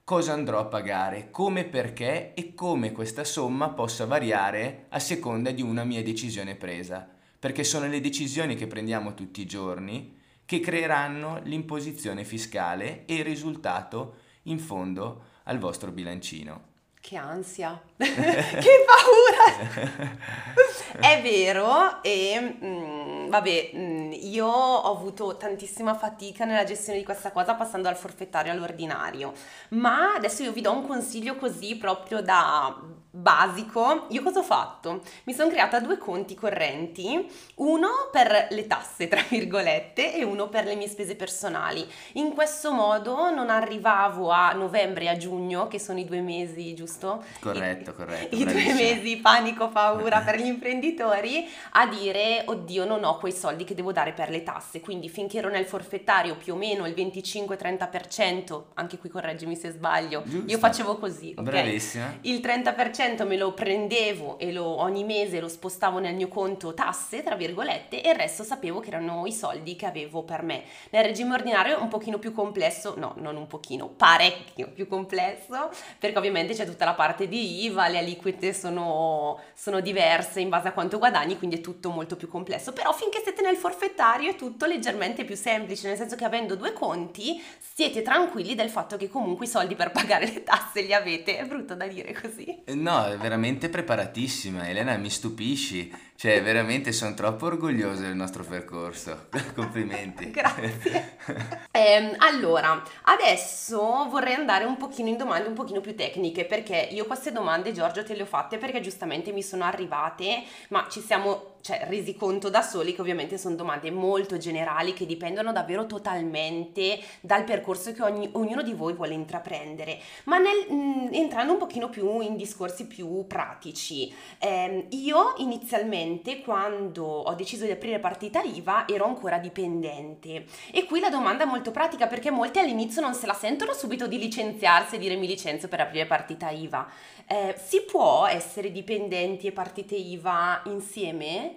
cosa 0.04 0.32
andrò 0.32 0.58
a 0.58 0.64
pagare, 0.64 1.30
come 1.30 1.64
perché 1.64 2.34
e 2.34 2.54
come 2.54 2.92
questa 2.92 3.24
somma 3.24 3.70
possa 3.70 4.06
variare 4.06 4.86
a 4.88 4.98
seconda 4.98 5.50
di 5.50 5.62
una 5.62 5.84
mia 5.84 6.02
decisione 6.02 6.56
presa, 6.56 7.08
perché 7.38 7.62
sono 7.62 7.86
le 7.86 8.00
decisioni 8.00 8.56
che 8.56 8.66
prendiamo 8.66 9.14
tutti 9.14 9.40
i 9.40 9.46
giorni 9.46 10.22
che 10.46 10.60
creeranno 10.60 11.40
l'imposizione 11.44 12.24
fiscale 12.24 13.04
e 13.06 13.14
il 13.16 13.24
risultato 13.24 14.16
in 14.44 14.58
fondo 14.58 15.32
al 15.44 15.58
vostro 15.58 15.90
bilancino. 15.90 16.72
Che 17.00 17.16
ansia! 17.16 17.80
che 18.04 18.84
paura! 18.86 20.12
È 20.98 21.20
vero 21.22 22.02
e 22.02 22.40
mh, 22.40 22.66
mm, 22.66 23.28
vabbè, 23.28 23.70
mh, 23.72 23.78
mm, 23.78 24.12
io 24.12 24.46
ho 24.46 24.92
avuto 24.92 25.36
tantissima 25.36 25.94
fatica 25.94 26.44
nella 26.44 26.64
gestione 26.64 26.98
di 26.98 27.04
questa 27.04 27.30
cosa 27.30 27.54
passando 27.54 27.88
dal 27.88 27.96
forfettario 27.96 28.52
all'ordinario, 28.52 29.32
ma 29.70 30.14
adesso 30.14 30.42
io 30.42 30.52
vi 30.52 30.60
do 30.60 30.72
un 30.72 30.86
consiglio 30.86 31.36
così 31.36 31.76
proprio 31.76 32.20
da 32.20 33.02
basico, 33.16 34.06
io 34.08 34.22
cosa 34.22 34.40
ho 34.40 34.42
fatto? 34.42 35.02
Mi 35.24 35.34
sono 35.34 35.48
creata 35.48 35.78
due 35.78 35.98
conti 35.98 36.34
correnti, 36.34 37.24
uno 37.56 38.08
per 38.10 38.48
le 38.50 38.66
tasse, 38.66 39.06
tra 39.06 39.22
virgolette, 39.28 40.16
e 40.16 40.24
uno 40.24 40.48
per 40.48 40.64
le 40.64 40.74
mie 40.74 40.88
spese 40.88 41.14
personali. 41.14 41.86
In 42.14 42.34
questo 42.34 42.72
modo 42.72 43.30
non 43.32 43.50
arrivavo 43.50 44.30
a 44.30 44.52
novembre 44.52 45.04
e 45.04 45.08
a 45.08 45.16
giugno, 45.16 45.68
che 45.68 45.78
sono 45.78 46.00
i 46.00 46.04
due 46.04 46.20
mesi, 46.20 46.74
giusto? 46.74 47.22
Corretto, 47.38 47.83
I, 47.90 47.94
corretto. 47.94 48.36
I 48.36 48.44
due 48.44 48.74
mesi 48.74 49.16
panico, 49.18 49.68
paura 49.68 50.20
per 50.20 50.40
gli 50.40 50.46
imprenditori, 50.46 51.48
a 51.72 51.86
dire, 51.86 52.42
oddio, 52.46 52.84
non 52.84 53.04
ho 53.04 53.18
quei 53.18 53.32
soldi 53.32 53.64
che 53.64 53.74
devo 53.74 53.92
dare 53.92 54.12
per 54.12 54.30
le 54.30 54.42
tasse. 54.42 54.80
Quindi 54.80 55.08
finché 55.08 55.38
ero 55.38 55.50
nel 55.50 55.66
forfettario 55.66 56.36
più 56.36 56.54
o 56.54 56.56
meno 56.56 56.86
il 56.86 56.94
25-30%, 56.94 58.62
anche 58.74 58.98
qui 58.98 59.08
correggimi 59.08 59.56
se 59.56 59.70
sbaglio, 59.70 60.22
giusto. 60.24 60.50
io 60.50 60.58
facevo 60.58 60.96
così, 60.98 61.34
ok? 61.36 61.42
Bravissima. 61.42 62.18
Il 62.22 62.40
30% 62.40 62.92
10% 63.14 63.26
me 63.26 63.36
lo 63.36 63.52
prendevo 63.52 64.38
e 64.38 64.52
lo, 64.52 64.64
ogni 64.64 65.04
mese 65.04 65.40
lo 65.40 65.48
spostavo 65.48 65.98
nel 65.98 66.14
mio 66.14 66.28
conto 66.28 66.74
tasse, 66.74 67.22
tra 67.22 67.34
virgolette, 67.34 68.02
e 68.02 68.10
il 68.10 68.14
resto 68.14 68.42
sapevo 68.42 68.80
che 68.80 68.88
erano 68.88 69.26
i 69.26 69.32
soldi 69.32 69.76
che 69.76 69.86
avevo 69.86 70.22
per 70.22 70.42
me. 70.42 70.64
Nel 70.90 71.04
regime 71.04 71.34
ordinario 71.34 71.78
è 71.78 71.80
un 71.80 71.88
pochino 71.88 72.18
più 72.18 72.32
complesso, 72.32 72.94
no, 72.96 73.14
non 73.18 73.36
un 73.36 73.46
pochino, 73.46 73.88
parecchio 73.88 74.70
più 74.72 74.86
complesso, 74.86 75.70
perché 75.98 76.18
ovviamente 76.18 76.54
c'è 76.54 76.64
tutta 76.64 76.84
la 76.84 76.94
parte 76.94 77.28
di 77.28 77.64
IVA, 77.64 77.73
le 77.88 77.98
aliquote 77.98 78.54
sono, 78.54 79.38
sono 79.54 79.80
diverse 79.80 80.40
in 80.40 80.48
base 80.48 80.68
a 80.68 80.72
quanto 80.72 80.98
guadagni, 80.98 81.36
quindi 81.36 81.56
è 81.56 81.60
tutto 81.60 81.90
molto 81.90 82.16
più 82.16 82.28
complesso. 82.28 82.72
Però 82.72 82.92
finché 82.94 83.20
siete 83.22 83.42
nel 83.42 83.56
forfettario 83.56 84.30
è 84.30 84.36
tutto 84.36 84.64
leggermente 84.64 85.24
più 85.24 85.36
semplice, 85.36 85.88
nel 85.88 85.98
senso 85.98 86.16
che 86.16 86.24
avendo 86.24 86.56
due 86.56 86.72
conti 86.72 87.42
siete 87.74 88.00
tranquilli 88.00 88.54
del 88.54 88.70
fatto 88.70 88.96
che 88.96 89.10
comunque 89.10 89.44
i 89.44 89.48
soldi 89.48 89.74
per 89.74 89.90
pagare 89.90 90.24
le 90.32 90.42
tasse 90.42 90.80
li 90.80 90.94
avete. 90.94 91.36
È 91.36 91.44
brutto 91.44 91.74
da 91.74 91.86
dire 91.86 92.18
così. 92.18 92.62
No, 92.66 92.94
No, 92.94 93.06
è 93.06 93.16
veramente 93.16 93.68
preparatissima. 93.68 94.68
Elena, 94.68 94.96
mi 94.96 95.10
stupisci. 95.10 95.92
Cioè, 96.24 96.42
veramente 96.42 96.90
sono 96.92 97.12
troppo 97.12 97.44
orgoglioso 97.44 98.00
del 98.00 98.14
nostro 98.14 98.44
percorso. 98.44 99.26
Complimenti. 99.54 100.30
Grazie. 100.30 101.18
eh, 101.70 102.14
allora, 102.16 102.82
adesso 103.02 104.08
vorrei 104.08 104.32
andare 104.32 104.64
un 104.64 104.78
pochino 104.78 105.10
in 105.10 105.18
domande 105.18 105.48
un 105.48 105.54
pochino 105.54 105.82
più 105.82 105.94
tecniche, 105.94 106.46
perché 106.46 106.88
io 106.92 107.04
queste 107.04 107.30
domande, 107.30 107.72
Giorgio, 107.72 108.02
te 108.04 108.14
le 108.14 108.22
ho 108.22 108.24
fatte 108.24 108.56
perché 108.56 108.80
giustamente 108.80 109.32
mi 109.32 109.42
sono 109.42 109.64
arrivate, 109.64 110.44
ma 110.68 110.86
ci 110.88 111.02
siamo 111.02 111.53
cioè, 111.64 111.86
resi 111.88 112.14
conto 112.14 112.50
da 112.50 112.60
soli 112.60 112.94
che 112.94 113.00
ovviamente 113.00 113.38
sono 113.38 113.54
domande 113.54 113.90
molto 113.90 114.36
generali 114.36 114.92
che 114.92 115.06
dipendono 115.06 115.50
davvero 115.50 115.86
totalmente 115.86 117.00
dal 117.22 117.44
percorso 117.44 117.94
che 117.94 118.02
ogni, 118.02 118.28
ognuno 118.32 118.60
di 118.60 118.74
voi 118.74 118.92
vuole 118.92 119.14
intraprendere. 119.14 119.98
Ma 120.24 120.36
nel, 120.36 120.70
mh, 120.70 121.14
entrando 121.14 121.52
un 121.52 121.58
pochino 121.58 121.88
più 121.88 122.20
in 122.20 122.36
discorsi 122.36 122.86
più 122.86 123.26
pratici, 123.26 124.12
eh, 124.40 124.88
io 124.90 125.32
inizialmente 125.38 126.42
quando 126.42 127.02
ho 127.02 127.32
deciso 127.32 127.64
di 127.64 127.70
aprire 127.70 127.98
partita 127.98 128.42
IVA 128.42 128.86
ero 128.86 129.06
ancora 129.06 129.38
dipendente 129.38 130.44
e 130.70 130.84
qui 130.84 131.00
la 131.00 131.08
domanda 131.08 131.44
è 131.44 131.46
molto 131.46 131.70
pratica 131.70 132.06
perché 132.06 132.30
molti 132.30 132.58
all'inizio 132.58 133.00
non 133.00 133.14
se 133.14 133.24
la 133.24 133.32
sentono 133.32 133.72
subito 133.72 134.06
di 134.06 134.18
licenziarsi 134.18 134.96
e 134.96 134.98
dire 134.98 135.16
mi 135.16 135.26
licenzio 135.26 135.68
per 135.68 135.80
aprire 135.80 136.04
partita 136.04 136.50
IVA. 136.50 136.86
Eh, 137.26 137.54
si 137.56 137.80
può 137.90 138.26
essere 138.26 138.70
dipendenti 138.70 139.46
e 139.46 139.52
partite 139.52 139.94
IVA 139.94 140.60
insieme? 140.66 141.53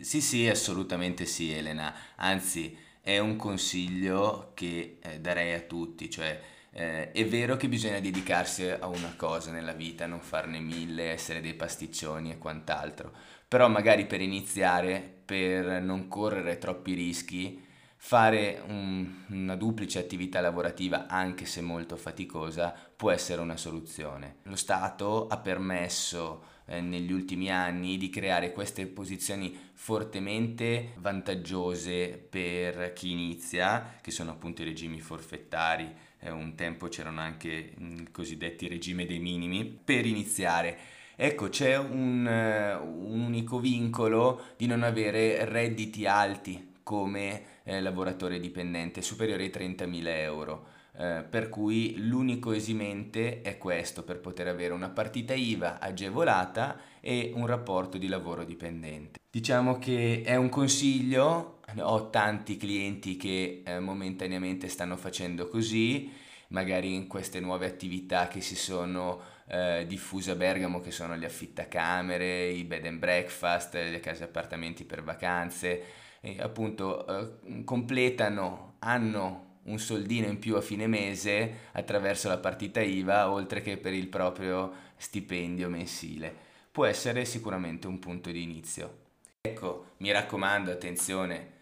Sì, 0.00 0.20
sì, 0.20 0.46
assolutamente 0.48 1.24
sì, 1.26 1.52
Elena. 1.52 1.92
Anzi, 2.16 2.76
è 3.00 3.18
un 3.18 3.36
consiglio 3.36 4.52
che 4.54 4.98
eh, 5.02 5.20
darei 5.20 5.52
a 5.54 5.60
tutti, 5.60 6.08
cioè 6.10 6.40
eh, 6.70 7.10
è 7.10 7.26
vero 7.26 7.56
che 7.56 7.68
bisogna 7.68 7.98
dedicarsi 7.98 8.68
a 8.68 8.86
una 8.86 9.14
cosa 9.16 9.50
nella 9.50 9.72
vita, 9.72 10.06
non 10.06 10.20
farne 10.20 10.60
mille, 10.60 11.10
essere 11.10 11.40
dei 11.40 11.54
pasticcioni 11.54 12.30
e 12.30 12.38
quant'altro, 12.38 13.12
però 13.48 13.68
magari 13.68 14.06
per 14.06 14.20
iniziare, 14.20 15.00
per 15.24 15.82
non 15.82 16.06
correre 16.08 16.58
troppi 16.58 16.94
rischi, 16.94 17.64
fare 17.96 18.62
un, 18.66 19.24
una 19.30 19.56
duplice 19.56 19.98
attività 19.98 20.40
lavorativa, 20.40 21.06
anche 21.08 21.44
se 21.44 21.60
molto 21.60 21.96
faticosa, 21.96 22.72
può 22.96 23.10
essere 23.10 23.40
una 23.40 23.56
soluzione. 23.56 24.36
Lo 24.44 24.56
Stato 24.56 25.26
ha 25.26 25.38
permesso 25.38 26.44
eh, 26.68 26.80
negli 26.80 27.12
ultimi 27.12 27.50
anni 27.50 27.96
di 27.96 28.10
creare 28.10 28.52
queste 28.52 28.86
posizioni 28.86 29.56
fortemente 29.72 30.92
vantaggiose 30.98 32.08
per 32.28 32.92
chi 32.92 33.10
inizia, 33.10 33.98
che 34.00 34.10
sono 34.10 34.30
appunto 34.30 34.62
i 34.62 34.66
regimi 34.66 35.00
forfettari, 35.00 35.90
eh, 36.20 36.30
un 36.30 36.54
tempo 36.54 36.88
c'erano 36.88 37.20
anche 37.20 37.72
i 37.76 38.08
cosiddetti 38.12 38.68
regime 38.68 39.06
dei 39.06 39.18
minimi, 39.18 39.64
per 39.64 40.04
iniziare. 40.06 40.76
Ecco, 41.16 41.48
c'è 41.48 41.76
un, 41.76 42.26
un 42.26 43.20
unico 43.20 43.58
vincolo 43.58 44.52
di 44.56 44.66
non 44.66 44.82
avere 44.82 45.44
redditi 45.46 46.06
alti 46.06 46.74
come 46.84 47.42
eh, 47.64 47.80
lavoratore 47.80 48.38
dipendente 48.38 49.02
superiore 49.02 49.44
ai 49.44 49.50
30.000 49.50 50.06
euro. 50.06 50.66
Eh, 51.00 51.24
per 51.30 51.48
cui 51.48 51.94
l'unico 51.96 52.50
esimente 52.50 53.40
è 53.42 53.56
questo 53.56 54.02
per 54.02 54.18
poter 54.18 54.48
avere 54.48 54.72
una 54.72 54.88
partita 54.88 55.32
IVA 55.32 55.78
agevolata 55.78 56.76
e 57.00 57.30
un 57.36 57.46
rapporto 57.46 57.98
di 57.98 58.08
lavoro 58.08 58.42
dipendente. 58.42 59.20
Diciamo 59.30 59.78
che 59.78 60.22
è 60.24 60.34
un 60.34 60.48
consiglio, 60.48 61.60
ho 61.78 62.10
tanti 62.10 62.56
clienti 62.56 63.16
che 63.16 63.62
eh, 63.64 63.78
momentaneamente 63.78 64.66
stanno 64.66 64.96
facendo 64.96 65.46
così, 65.46 66.10
magari 66.48 66.92
in 66.94 67.06
queste 67.06 67.38
nuove 67.38 67.66
attività 67.66 68.26
che 68.26 68.40
si 68.40 68.56
sono 68.56 69.20
eh, 69.46 69.84
diffuse 69.86 70.32
a 70.32 70.34
Bergamo 70.34 70.80
che 70.80 70.90
sono 70.90 71.16
gli 71.16 71.24
affittacamere, 71.24 72.48
i 72.48 72.64
bed 72.64 72.86
and 72.86 72.98
breakfast, 72.98 73.74
le 73.74 74.00
case 74.00 74.24
appartamenti 74.24 74.82
per 74.82 75.04
vacanze, 75.04 75.82
e 76.20 76.38
appunto 76.40 77.06
eh, 77.06 77.62
completano, 77.62 78.74
hanno 78.80 79.47
un 79.68 79.78
soldino 79.78 80.26
in 80.26 80.38
più 80.38 80.56
a 80.56 80.60
fine 80.60 80.86
mese 80.86 81.68
attraverso 81.72 82.28
la 82.28 82.38
partita 82.38 82.80
IVA 82.80 83.30
oltre 83.30 83.60
che 83.60 83.76
per 83.76 83.92
il 83.92 84.08
proprio 84.08 84.72
stipendio 84.96 85.68
mensile. 85.68 86.34
Può 86.70 86.84
essere 86.84 87.24
sicuramente 87.24 87.86
un 87.86 87.98
punto 87.98 88.30
di 88.30 88.42
inizio. 88.42 89.06
Ecco, 89.40 89.92
mi 89.98 90.10
raccomando, 90.10 90.70
attenzione, 90.70 91.56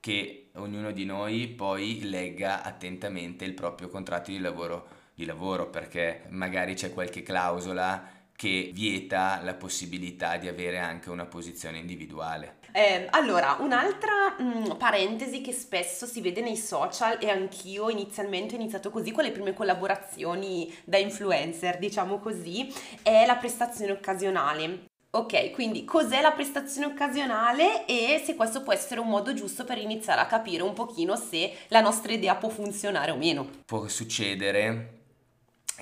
che 0.00 0.50
ognuno 0.54 0.92
di 0.92 1.04
noi 1.04 1.48
poi 1.48 2.08
legga 2.08 2.62
attentamente 2.62 3.44
il 3.44 3.54
proprio 3.54 3.88
contratto 3.88 4.30
di 4.30 4.38
lavoro, 4.38 4.88
di 5.14 5.24
lavoro 5.24 5.68
perché 5.68 6.22
magari 6.28 6.74
c'è 6.74 6.92
qualche 6.92 7.22
clausola 7.22 8.16
che 8.38 8.70
vieta 8.72 9.40
la 9.42 9.54
possibilità 9.54 10.36
di 10.36 10.46
avere 10.46 10.78
anche 10.78 11.10
una 11.10 11.26
posizione 11.26 11.78
individuale. 11.78 12.58
Eh, 12.70 13.08
allora, 13.10 13.56
un'altra 13.58 14.36
mh, 14.38 14.44
mm, 14.44 14.70
parentesi 14.78 15.40
che 15.40 15.50
spesso 15.50 16.06
si 16.06 16.20
vede 16.20 16.40
nei 16.40 16.56
social 16.56 17.18
e 17.20 17.30
anch'io 17.30 17.90
inizialmente 17.90 18.54
ho 18.54 18.58
iniziato 18.58 18.90
così 18.90 19.10
con 19.10 19.24
le 19.24 19.32
prime 19.32 19.54
collaborazioni 19.54 20.72
da 20.84 20.98
influencer, 20.98 21.78
diciamo 21.78 22.20
così, 22.20 22.72
è 23.02 23.26
la 23.26 23.34
prestazione 23.34 23.90
occasionale. 23.90 24.84
Ok, 25.10 25.50
quindi 25.50 25.84
cos'è 25.84 26.20
la 26.20 26.30
prestazione 26.30 26.86
occasionale 26.86 27.86
e 27.86 28.22
se 28.24 28.36
questo 28.36 28.62
può 28.62 28.72
essere 28.72 29.00
un 29.00 29.08
modo 29.08 29.34
giusto 29.34 29.64
per 29.64 29.78
iniziare 29.78 30.20
a 30.20 30.26
capire 30.26 30.62
un 30.62 30.74
pochino 30.74 31.16
se 31.16 31.52
la 31.68 31.80
nostra 31.80 32.12
idea 32.12 32.36
può 32.36 32.50
funzionare 32.50 33.10
o 33.10 33.16
meno. 33.16 33.48
Può 33.64 33.88
succedere 33.88 34.97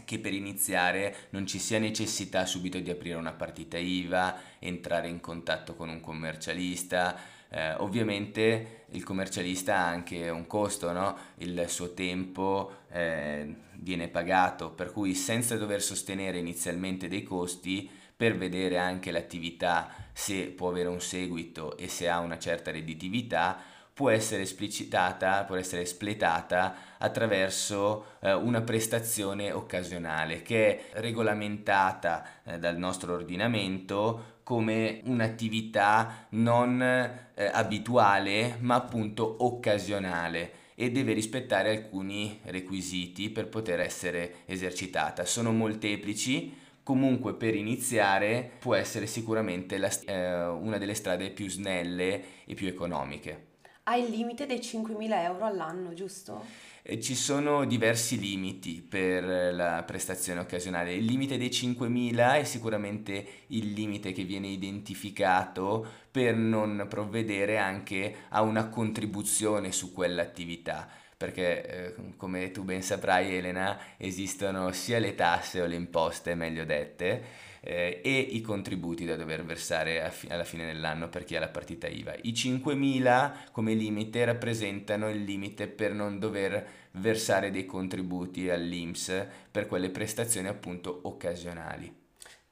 che 0.05 0.19
per 0.19 0.33
iniziare 0.33 1.29
non 1.31 1.47
ci 1.47 1.59
sia 1.59 1.79
necessità 1.79 2.45
subito 2.47 2.79
di 2.79 2.91
aprire 2.91 3.17
una 3.17 3.33
partita 3.33 3.79
IVA, 3.79 4.39
entrare 4.59 5.09
in 5.09 5.21
contatto 5.21 5.75
con 5.75 5.89
un 5.89 6.01
commercialista. 6.01 7.17
Eh, 7.49 7.75
ovviamente 7.75 8.85
il 8.91 9.05
commercialista 9.05 9.77
ha 9.77 9.87
anche 9.87 10.29
un 10.29 10.47
costo, 10.47 10.93
no? 10.93 11.17
il 11.39 11.65
suo 11.69 11.95
tempo 11.95 12.83
eh, 12.91 13.55
viene 13.75 14.09
pagato, 14.09 14.71
per 14.71 14.93
cui 14.93 15.15
senza 15.15 15.57
dover 15.57 15.81
sostenere 15.81 16.39
inizialmente 16.39 17.09
dei 17.09 17.23
costi, 17.23 17.89
per 18.17 18.37
vedere 18.37 18.79
anche 18.79 19.11
l'attività 19.11 19.93
se 20.13 20.47
può 20.47 20.71
avere 20.71 20.89
un 20.89 21.01
seguito 21.01 21.77
e 21.77 21.89
se 21.89 22.09
ha 22.09 22.19
una 22.19 22.39
certa 22.39 22.71
redditività, 22.71 23.61
può 23.97 24.11
essere 24.11 24.43
esplicitata, 24.43 25.45
può 25.45 25.57
essere 25.57 25.81
espletata 25.81 26.99
attraverso 26.99 28.19
eh, 28.21 28.35
una 28.35 28.61
prestazione 28.61 29.53
occasionale 29.53 30.43
che 30.43 30.91
è 30.91 31.01
regolamentata 31.01 32.27
eh, 32.45 32.59
dal 32.59 32.77
nostro 32.77 33.15
ordinamento 33.15 34.35
come 34.43 35.01
un'attività 35.05 36.27
non 36.33 36.83
eh, 36.83 37.45
abituale 37.51 38.59
ma 38.61 38.75
appunto 38.75 39.37
occasionale 39.39 40.65
e 40.75 40.91
deve 40.91 41.15
rispettare 41.15 41.71
alcuni 41.71 42.41
requisiti 42.45 43.31
per 43.31 43.49
poter 43.49 43.81
essere 43.81 44.43
esercitata. 44.45 45.25
Sono 45.25 45.53
molteplici, 45.53 46.55
comunque 46.83 47.33
per 47.33 47.55
iniziare 47.55 48.51
può 48.59 48.75
essere 48.75 49.07
sicuramente 49.07 49.79
la, 49.79 49.91
eh, 50.05 50.49
una 50.49 50.77
delle 50.77 50.93
strade 50.93 51.31
più 51.31 51.49
snelle 51.49 52.45
e 52.45 52.53
più 52.53 52.69
economiche. 52.69 53.55
Hai 53.89 54.03
il 54.03 54.11
limite 54.11 54.47
dei 54.47 54.59
5.000 54.59 55.23
euro 55.23 55.45
all'anno, 55.45 55.95
giusto? 55.95 56.45
Ci 56.83 57.15
sono 57.15 57.65
diversi 57.65 58.19
limiti 58.19 58.83
per 58.83 59.55
la 59.55 59.85
prestazione 59.87 60.41
occasionale. 60.41 60.93
Il 60.93 61.05
limite 61.05 61.39
dei 61.39 61.51
5.000 61.51 62.41
è 62.41 62.43
sicuramente 62.43 63.45
il 63.49 63.71
limite 63.71 64.11
che 64.11 64.25
viene 64.25 64.49
identificato 64.49 65.87
per 66.11 66.35
non 66.35 66.87
provvedere 66.89 67.59
anche 67.59 68.25
a 68.31 68.43
una 68.43 68.69
contribuzione 68.71 69.71
su 69.71 69.93
quell'attività 69.93 70.89
perché 71.17 71.95
eh, 71.95 71.95
come 72.17 72.51
tu 72.51 72.63
ben 72.63 72.83
saprai 72.83 73.37
Elena 73.37 73.79
esistono 73.97 74.71
sia 74.73 74.99
le 74.99 75.15
tasse 75.15 75.63
o 75.63 75.67
le 75.67 75.77
imposte 75.77 76.35
meglio 76.35 76.67
dette 76.67 77.46
eh, 77.67 78.01
e 78.03 78.19
i 78.19 78.41
contributi 78.41 79.05
da 79.05 79.17
dover 79.17 79.45
versare 79.45 80.09
fi- 80.11 80.29
alla 80.29 80.45
fine 80.45 80.65
dell'anno 80.67 81.09
per 81.09 81.25
chi 81.25 81.37
ha 81.37 81.41
la 81.41 81.49
partita 81.49 81.89
IVA. 81.89 82.15
I 82.23 82.33
5.000 82.33 83.51
come 83.53 83.75
limite 83.75 84.25
rappresentano 84.25 85.09
il 85.11 85.25
limite 85.25 85.67
per 85.67 85.93
non 85.93 86.19
dover 86.19 86.67
versare 86.93 87.51
dei 87.51 87.67
contributi 87.67 88.49
all'IMSS 88.49 89.27
per 89.51 89.67
quelle 89.67 89.91
prestazioni 89.91 90.49
appunto 90.49 91.01
occasionali 91.03 92.05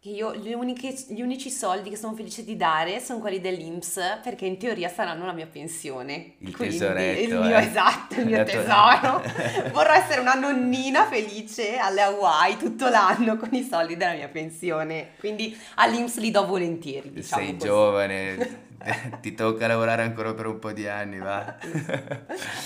io 0.06 0.34
gli, 0.34 0.52
uniche, 0.52 0.94
gli, 1.08 1.22
unici 1.22 1.50
soldi 1.50 1.88
che 1.88 1.96
sono 1.96 2.14
felice 2.14 2.44
di 2.44 2.56
dare 2.56 3.00
sono 3.00 3.20
quelli 3.20 3.40
dell'Inps 3.40 4.20
perché 4.22 4.44
in 4.44 4.58
teoria 4.58 4.90
saranno 4.90 5.24
la 5.24 5.32
mia 5.32 5.46
pensione. 5.46 6.34
Il 6.38 6.54
Quindi, 6.54 6.76
tesoretto. 6.76 7.20
Il 7.20 7.40
mio, 7.40 7.56
eh. 7.56 7.62
esatto, 7.62 8.20
il 8.20 8.26
mio 8.28 8.44
tesoro. 8.44 9.22
Vorrei 9.72 10.00
essere 10.00 10.20
una 10.20 10.34
nonnina 10.34 11.06
felice 11.06 11.78
alle 11.78 12.02
Hawaii 12.02 12.58
tutto 12.58 12.88
l'anno 12.90 13.38
con 13.38 13.48
i 13.52 13.62
soldi 13.62 13.96
della 13.96 14.12
mia 14.12 14.28
pensione. 14.28 15.12
Quindi 15.18 15.56
all'Inps 15.76 16.18
li 16.18 16.30
do 16.30 16.44
volentieri. 16.44 17.10
Diciamo 17.10 17.42
Sei 17.42 17.52
così. 17.54 17.66
giovane, 17.66 18.63
ti 19.20 19.34
tocca 19.34 19.66
lavorare 19.66 20.02
ancora 20.02 20.34
per 20.34 20.46
un 20.46 20.58
po' 20.58 20.72
di 20.72 20.86
anni, 20.86 21.18
va. 21.18 21.54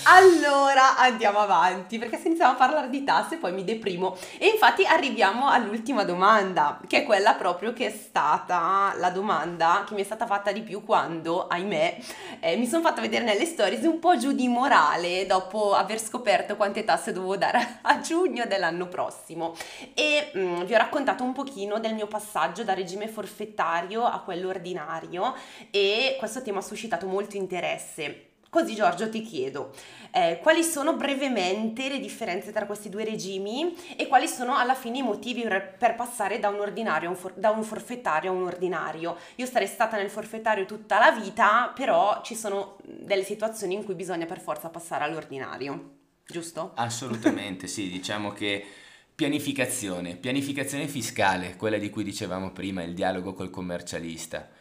allora 0.05 0.97
andiamo 0.97 1.39
avanti, 1.39 1.97
perché 1.97 2.17
se 2.17 2.27
iniziamo 2.27 2.53
a 2.53 2.55
parlare 2.55 2.89
di 2.89 3.03
tasse 3.03 3.37
poi 3.37 3.53
mi 3.53 3.63
deprimo. 3.63 4.17
E 4.37 4.47
infatti 4.47 4.85
arriviamo 4.85 5.49
all'ultima 5.49 6.03
domanda, 6.03 6.79
che 6.87 6.99
è 6.99 7.03
quella 7.03 7.35
proprio 7.35 7.73
che 7.73 7.87
è 7.87 7.91
stata 7.91 8.93
la 8.97 9.09
domanda 9.09 9.83
che 9.87 9.93
mi 9.93 10.01
è 10.01 10.03
stata 10.03 10.25
fatta 10.25 10.51
di 10.51 10.61
più 10.61 10.83
quando, 10.83 11.47
ahimè, 11.47 11.97
eh, 12.39 12.55
mi 12.57 12.67
sono 12.67 12.81
fatta 12.81 13.01
vedere 13.01 13.23
nelle 13.23 13.45
stories 13.45 13.83
un 13.83 13.99
po' 13.99 14.17
giù 14.17 14.33
di 14.33 14.47
morale 14.47 15.25
dopo 15.25 15.73
aver 15.73 15.99
scoperto 15.99 16.55
quante 16.55 16.83
tasse 16.83 17.11
dovevo 17.11 17.37
dare 17.37 17.79
a 17.83 17.99
giugno 18.01 18.45
dell'anno 18.45 18.87
prossimo. 18.87 19.55
E 19.93 20.31
mh, 20.33 20.39
mm, 20.39 20.63
vi 20.63 20.73
ho 20.73 20.77
raccontato 20.77 21.23
un 21.23 21.33
pochino 21.33 21.79
del 21.79 21.93
mio 21.93 22.07
passaggio 22.07 22.63
da 22.63 22.73
regime 22.73 23.07
forfettario 23.07 24.03
a 24.03 24.19
quello 24.19 24.49
ordinario 24.49 25.33
e 25.71 26.08
questo 26.17 26.41
tema 26.41 26.59
ha 26.59 26.63
suscitato 26.63 27.05
molto 27.05 27.37
interesse. 27.37 28.29
Così 28.49 28.73
Giorgio 28.73 29.09
ti 29.09 29.21
chiedo, 29.21 29.71
eh, 30.09 30.39
quali 30.41 30.63
sono 30.63 30.95
brevemente 30.95 31.87
le 31.87 31.99
differenze 31.99 32.51
tra 32.51 32.65
questi 32.65 32.89
due 32.89 33.03
regimi 33.03 33.75
e 33.95 34.07
quali 34.07 34.27
sono 34.27 34.57
alla 34.57 34.73
fine 34.73 34.97
i 34.97 35.03
motivi 35.03 35.43
per, 35.43 35.93
passare 35.95 36.39
da 36.39 36.49
un, 36.49 36.59
ordinario, 36.59 37.09
un 37.09 37.15
for, 37.15 37.33
da 37.33 37.51
un 37.51 37.61
forfettario 37.61 38.31
a 38.31 38.33
un 38.33 38.45
ordinario? 38.45 39.17
Io 39.35 39.45
sarei 39.45 39.67
stata 39.67 39.97
nel 39.97 40.09
forfettario 40.09 40.65
tutta 40.65 40.97
la 40.97 41.11
vita, 41.11 41.71
però 41.75 42.21
ci 42.23 42.35
sono 42.35 42.77
delle 42.83 43.23
situazioni 43.23 43.75
in 43.75 43.85
cui 43.85 43.93
bisogna 43.93 44.25
per 44.25 44.39
forza 44.39 44.69
passare 44.69 45.03
all'ordinario, 45.03 45.97
giusto? 46.25 46.71
Assolutamente, 46.73 47.67
sì, 47.67 47.87
diciamo 47.87 48.31
che 48.31 48.65
pianificazione, 49.13 50.15
pianificazione 50.15 50.87
fiscale, 50.87 51.55
quella 51.55 51.77
di 51.77 51.91
cui 51.91 52.03
dicevamo 52.03 52.51
prima, 52.51 52.81
il 52.81 52.95
dialogo 52.95 53.33
col 53.33 53.51
commercialista 53.51 54.57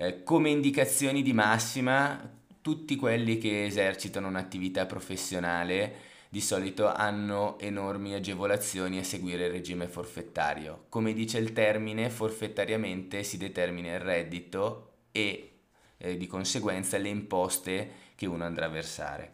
eh, 0.00 0.22
come 0.22 0.48
indicazioni 0.48 1.20
di 1.20 1.34
massima 1.34 2.38
tutti 2.62 2.96
quelli 2.96 3.36
che 3.36 3.66
esercitano 3.66 4.28
un'attività 4.28 4.86
professionale 4.86 6.08
di 6.30 6.40
solito 6.40 6.90
hanno 6.90 7.58
enormi 7.58 8.14
agevolazioni 8.14 8.98
a 8.98 9.04
seguire 9.04 9.46
il 9.46 9.52
regime 9.52 9.88
forfettario. 9.88 10.84
Come 10.88 11.12
dice 11.12 11.36
il 11.36 11.52
termine, 11.52 12.08
forfettariamente 12.08 13.22
si 13.22 13.36
determina 13.36 13.92
il 13.92 14.00
reddito 14.00 14.92
e 15.12 15.50
eh, 15.98 16.16
di 16.16 16.26
conseguenza 16.26 16.96
le 16.96 17.08
imposte 17.08 17.90
che 18.14 18.24
uno 18.24 18.44
andrà 18.44 18.66
a 18.66 18.70
versare 18.70 19.32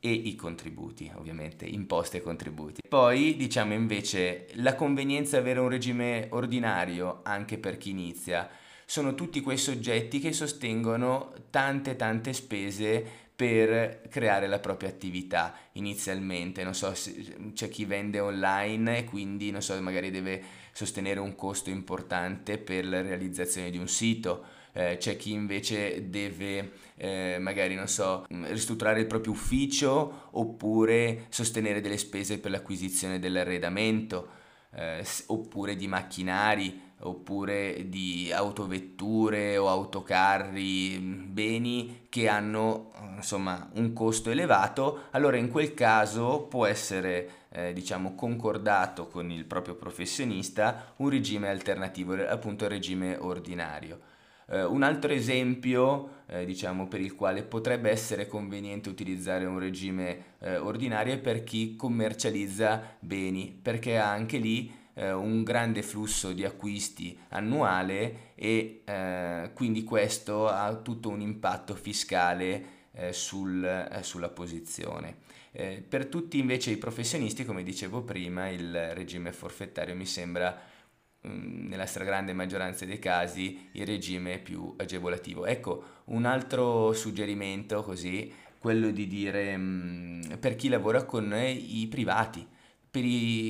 e 0.00 0.10
i 0.10 0.34
contributi, 0.34 1.12
ovviamente, 1.14 1.66
imposte 1.66 2.18
e 2.18 2.22
contributi. 2.22 2.80
Poi 2.88 3.36
diciamo 3.36 3.74
invece 3.74 4.46
la 4.54 4.74
convenienza 4.74 5.36
avere 5.36 5.60
un 5.60 5.68
regime 5.68 6.28
ordinario 6.30 7.20
anche 7.22 7.58
per 7.58 7.76
chi 7.76 7.90
inizia 7.90 8.48
sono 8.90 9.14
tutti 9.14 9.40
quei 9.40 9.56
soggetti 9.56 10.18
che 10.18 10.32
sostengono 10.32 11.32
tante 11.50 11.94
tante 11.94 12.32
spese 12.32 13.06
per 13.36 14.02
creare 14.08 14.48
la 14.48 14.58
propria 14.58 14.88
attività 14.88 15.54
inizialmente, 15.74 16.64
non 16.64 16.74
so, 16.74 16.92
c'è 17.52 17.68
chi 17.68 17.84
vende 17.84 18.18
online 18.18 18.98
e 18.98 19.04
quindi 19.04 19.52
non 19.52 19.62
so, 19.62 19.80
magari 19.80 20.10
deve 20.10 20.42
sostenere 20.72 21.20
un 21.20 21.36
costo 21.36 21.70
importante 21.70 22.58
per 22.58 22.84
la 22.84 23.00
realizzazione 23.00 23.70
di 23.70 23.78
un 23.78 23.86
sito, 23.86 24.44
eh, 24.72 24.96
c'è 24.98 25.16
chi 25.16 25.34
invece 25.34 26.10
deve 26.10 26.72
eh, 26.96 27.36
magari 27.38 27.76
non 27.76 27.86
so, 27.86 28.26
ristrutturare 28.28 28.98
il 28.98 29.06
proprio 29.06 29.34
ufficio 29.34 30.30
oppure 30.32 31.26
sostenere 31.28 31.80
delle 31.80 31.96
spese 31.96 32.40
per 32.40 32.50
l'acquisizione 32.50 33.20
dell'arredamento 33.20 34.38
eh, 34.74 35.04
oppure 35.26 35.76
di 35.76 35.86
macchinari 35.86 36.88
oppure 37.00 37.88
di 37.88 38.30
autovetture 38.32 39.56
o 39.56 39.68
autocarri, 39.68 40.98
beni 40.98 42.06
che 42.08 42.28
hanno 42.28 42.92
insomma 43.16 43.70
un 43.74 43.92
costo 43.92 44.30
elevato, 44.30 45.04
allora 45.10 45.36
in 45.36 45.48
quel 45.48 45.74
caso 45.74 46.46
può 46.48 46.66
essere 46.66 47.46
eh, 47.50 47.72
diciamo 47.72 48.14
concordato 48.14 49.06
con 49.08 49.30
il 49.30 49.44
proprio 49.44 49.74
professionista 49.74 50.92
un 50.96 51.08
regime 51.08 51.48
alternativo, 51.48 52.14
appunto 52.14 52.64
il 52.64 52.70
regime 52.70 53.16
ordinario. 53.16 54.00
Uh, 54.50 54.72
un 54.72 54.82
altro 54.82 55.12
esempio, 55.12 56.22
eh, 56.26 56.44
diciamo, 56.44 56.88
per 56.88 57.00
il 57.00 57.14
quale 57.14 57.44
potrebbe 57.44 57.88
essere 57.88 58.26
conveniente 58.26 58.88
utilizzare 58.88 59.44
un 59.44 59.60
regime 59.60 60.24
eh, 60.40 60.56
ordinario 60.56 61.12
è 61.12 61.18
per 61.18 61.44
chi 61.44 61.76
commercializza 61.76 62.96
beni, 62.98 63.56
perché 63.62 63.96
anche 63.96 64.38
lì 64.38 64.79
eh, 64.94 65.12
un 65.12 65.42
grande 65.42 65.82
flusso 65.82 66.32
di 66.32 66.44
acquisti 66.44 67.18
annuale 67.28 68.32
e 68.34 68.82
eh, 68.84 69.50
quindi 69.54 69.84
questo 69.84 70.48
ha 70.48 70.74
tutto 70.76 71.08
un 71.08 71.20
impatto 71.20 71.74
fiscale 71.74 72.78
eh, 72.92 73.12
sul, 73.12 73.64
eh, 73.64 74.02
sulla 74.02 74.28
posizione. 74.28 75.28
Eh, 75.52 75.84
per 75.86 76.06
tutti 76.06 76.38
invece 76.38 76.70
i 76.70 76.76
professionisti, 76.76 77.44
come 77.44 77.62
dicevo 77.62 78.02
prima, 78.02 78.48
il 78.48 78.94
regime 78.94 79.32
forfettario 79.32 79.96
mi 79.96 80.06
sembra 80.06 80.56
mm, 81.26 81.68
nella 81.68 81.86
stragrande 81.86 82.32
maggioranza 82.32 82.84
dei 82.84 82.98
casi 82.98 83.70
il 83.72 83.86
regime 83.86 84.38
più 84.38 84.74
agevolativo. 84.76 85.46
Ecco, 85.46 85.84
un 86.06 86.24
altro 86.24 86.92
suggerimento 86.92 87.82
così, 87.82 88.32
quello 88.58 88.90
di 88.90 89.06
dire 89.06 89.56
mm, 89.56 90.34
per 90.38 90.54
chi 90.54 90.68
lavora 90.68 91.04
con 91.04 91.34
i 91.34 91.86
privati, 91.88 92.46
per 92.90 93.02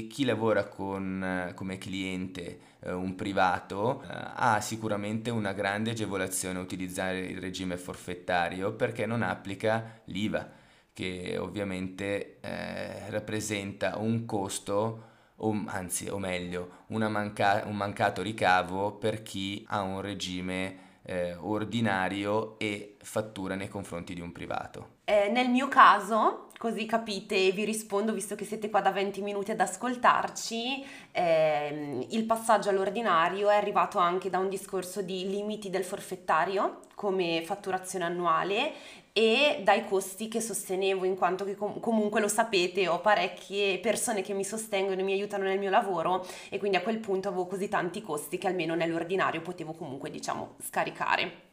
chi 0.09 0.25
lavora 0.25 0.65
con, 0.67 1.53
come 1.55 1.79
cliente 1.79 2.61
eh, 2.81 2.93
un 2.93 3.15
privato 3.15 4.03
eh, 4.03 4.07
ha 4.11 4.61
sicuramente 4.61 5.31
una 5.31 5.53
grande 5.53 5.91
agevolazione 5.91 6.59
utilizzare 6.59 7.21
il 7.21 7.39
regime 7.39 7.77
forfettario 7.77 8.73
perché 8.75 9.07
non 9.07 9.23
applica 9.23 10.01
l'IVA 10.05 10.49
che 10.93 11.37
ovviamente 11.39 12.39
eh, 12.41 13.09
rappresenta 13.11 13.97
un 13.99 14.25
costo 14.27 15.05
o 15.37 15.65
anzi 15.67 16.09
o 16.09 16.19
meglio 16.19 16.85
manca- 16.89 17.63
un 17.67 17.77
mancato 17.77 18.23
ricavo 18.23 18.93
per 18.93 19.23
chi 19.23 19.65
ha 19.69 19.81
un 19.83 20.01
regime 20.01 20.89
eh, 21.03 21.35
ordinario 21.35 22.59
e 22.59 22.97
fattura 23.01 23.55
nei 23.55 23.69
confronti 23.69 24.15
di 24.15 24.21
un 24.21 24.33
privato. 24.33 24.99
Eh, 25.11 25.29
nel 25.29 25.49
mio 25.49 25.67
caso, 25.67 26.51
così 26.57 26.87
capite 26.87 27.35
e 27.35 27.51
vi 27.51 27.65
rispondo, 27.65 28.13
visto 28.13 28.37
che 28.37 28.45
siete 28.45 28.71
qua 28.71 28.81
da 28.81 28.93
20 28.93 29.23
minuti 29.23 29.51
ad 29.51 29.59
ascoltarci, 29.59 30.87
ehm, 31.11 32.07
il 32.11 32.25
passaggio 32.27 32.69
all'ordinario 32.69 33.49
è 33.51 33.57
arrivato 33.57 33.99
anche 33.99 34.31
da 34.31 34.39
un 34.39 34.49
discorso 34.49 35.03
di 35.03 35.29
limiti 35.29 35.69
del 35.69 35.83
forfettario 35.83 36.83
come 36.95 37.43
fatturazione 37.45 38.05
annuale 38.05 38.73
e 39.13 39.63
dai 39.65 39.85
costi 39.85 40.29
che 40.29 40.41
sostenevo 40.41 41.05
in 41.05 41.17
quanto 41.17 41.45
che 41.45 41.57
com- 41.57 41.81
comunque 41.81 42.21
lo 42.21 42.29
sapete 42.29 42.87
ho 42.87 43.01
parecchie 43.01 43.81
persone 43.81 44.23
che 44.23 44.33
mi 44.33 44.45
sostengono 44.45 45.01
e 45.01 45.03
mi 45.03 45.13
aiutano 45.13 45.43
nel 45.43 45.59
mio 45.59 45.71
lavoro 45.71 46.25
e 46.51 46.59
quindi 46.59 46.77
a 46.77 46.83
quel 46.83 46.99
punto 46.99 47.27
avevo 47.27 47.47
così 47.49 47.69
tanti 47.69 48.01
costi 48.01 48.39
che 48.39 48.47
almeno 48.47 48.77
nell'ordinario 48.77 49.41
potevo 49.43 49.73
comunque 49.73 50.09
diciamo 50.09 50.55
scaricare. 50.65 51.50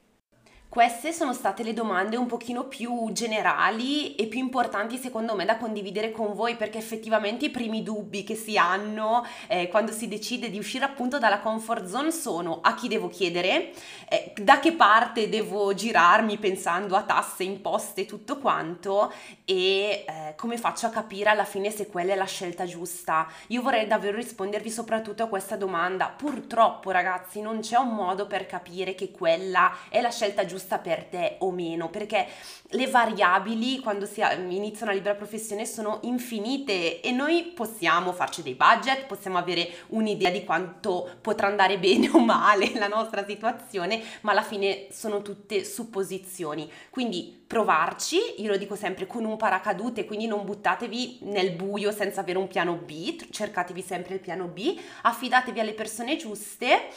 Queste 0.70 1.14
sono 1.14 1.32
state 1.32 1.64
le 1.64 1.74
domande 1.74 2.18
un 2.18 2.26
pochino 2.26 2.66
più 2.66 3.10
generali 3.14 4.16
e 4.16 4.28
più 4.28 4.40
importanti 4.40 4.98
secondo 4.98 5.34
me 5.34 5.46
da 5.46 5.56
condividere 5.56 6.12
con 6.12 6.34
voi 6.34 6.58
perché 6.58 6.78
effettivamente 6.78 7.46
i 7.46 7.50
primi 7.50 7.84
dubbi 7.84 8.26
che 8.26 8.36
si 8.36 8.58
hanno 8.58 9.26
eh, 9.48 9.70
quando 9.70 9.94
si 9.94 10.10
decide 10.10 10.50
di 10.50 10.58
uscire 10.58 10.84
appunto 10.84 11.20
dalla 11.20 11.40
comfort 11.40 11.86
zone 11.86 12.12
sono 12.12 12.60
a 12.62 12.76
chi 12.76 12.90
devo 12.90 13.08
chiedere, 13.08 13.72
eh, 14.10 14.34
da 14.42 14.60
che 14.60 14.74
parte 14.74 15.30
devo 15.30 15.74
girarmi 15.74 16.38
pensando 16.38 16.98
a 16.98 17.04
tasse, 17.04 17.44
imposte 17.44 18.06
tutto 18.06 18.38
quanto 18.38 19.12
e 19.46 20.04
eh, 20.06 20.34
come 20.36 20.58
faccio 20.58 20.86
a 20.86 20.90
capire 20.90 21.30
alla 21.30 21.46
fine 21.46 21.72
se 21.72 21.88
quella 21.88 22.12
è 22.12 22.18
la 22.18 22.26
scelta 22.26 22.66
giusta. 22.66 23.26
Io 23.48 23.62
vorrei 23.62 23.88
davvero 23.88 24.18
rispondervi 24.18 24.70
soprattutto 24.70 25.24
a 25.24 25.28
questa 25.28 25.56
domanda. 25.56 26.14
Purtroppo 26.16 26.92
ragazzi 26.92 27.40
non 27.40 27.62
c'è 27.62 27.78
un 27.78 27.96
modo 27.96 28.28
per 28.28 28.46
capire 28.46 28.96
che 28.96 29.12
quella 29.12 29.74
è 29.90 30.02
la 30.02 30.12
scelta 30.12 30.46
giusta 30.46 30.56
giusta 30.58 30.80
per 30.80 31.06
te 31.06 31.36
o 31.40 31.52
meno, 31.52 31.90
perché 31.90 32.26
le 32.72 32.88
variabili 32.88 33.80
quando 33.80 34.06
si 34.06 34.22
inizia 34.50 34.86
una 34.86 34.96
libera 34.96 35.16
professione 35.16 35.66
sono 35.66 36.00
infinite 36.04 37.00
e 37.00 37.12
noi 37.12 37.52
possiamo 37.56 38.12
farci 38.12 38.42
dei 38.42 38.56
budget, 38.56 39.06
possiamo 39.06 39.38
avere 39.38 39.70
un'idea 39.90 40.32
di 40.32 40.44
quanto 40.44 41.10
potrà 41.22 41.48
andare 41.48 41.78
bene 41.80 42.10
o 42.10 42.20
male 42.20 42.74
la 42.74 42.88
nostra 42.88 43.24
situazione, 43.26 44.02
ma 44.22 44.32
alla 44.32 44.42
fine 44.42 44.88
sono 44.92 45.22
tutte 45.22 45.64
supposizioni. 45.64 46.70
Quindi 46.90 47.44
provarci, 47.48 48.42
io 48.42 48.50
lo 48.50 48.58
dico 48.58 48.76
sempre 48.76 49.08
con 49.08 49.24
un 49.24 49.38
paracadute, 49.38 50.06
quindi 50.06 50.28
non 50.28 50.44
buttatevi 50.44 51.20
nel 51.22 51.52
buio 51.52 51.92
senza 51.92 52.22
avere 52.22 52.40
un 52.40 52.48
piano 52.48 52.74
B, 52.74 53.30
cercatevi 53.30 53.82
sempre 53.82 54.16
il 54.16 54.20
piano 54.20 54.48
B, 54.48 54.78
affidatevi 55.04 55.60
alle 55.60 55.74
persone 55.74 56.18
giuste 56.18 56.90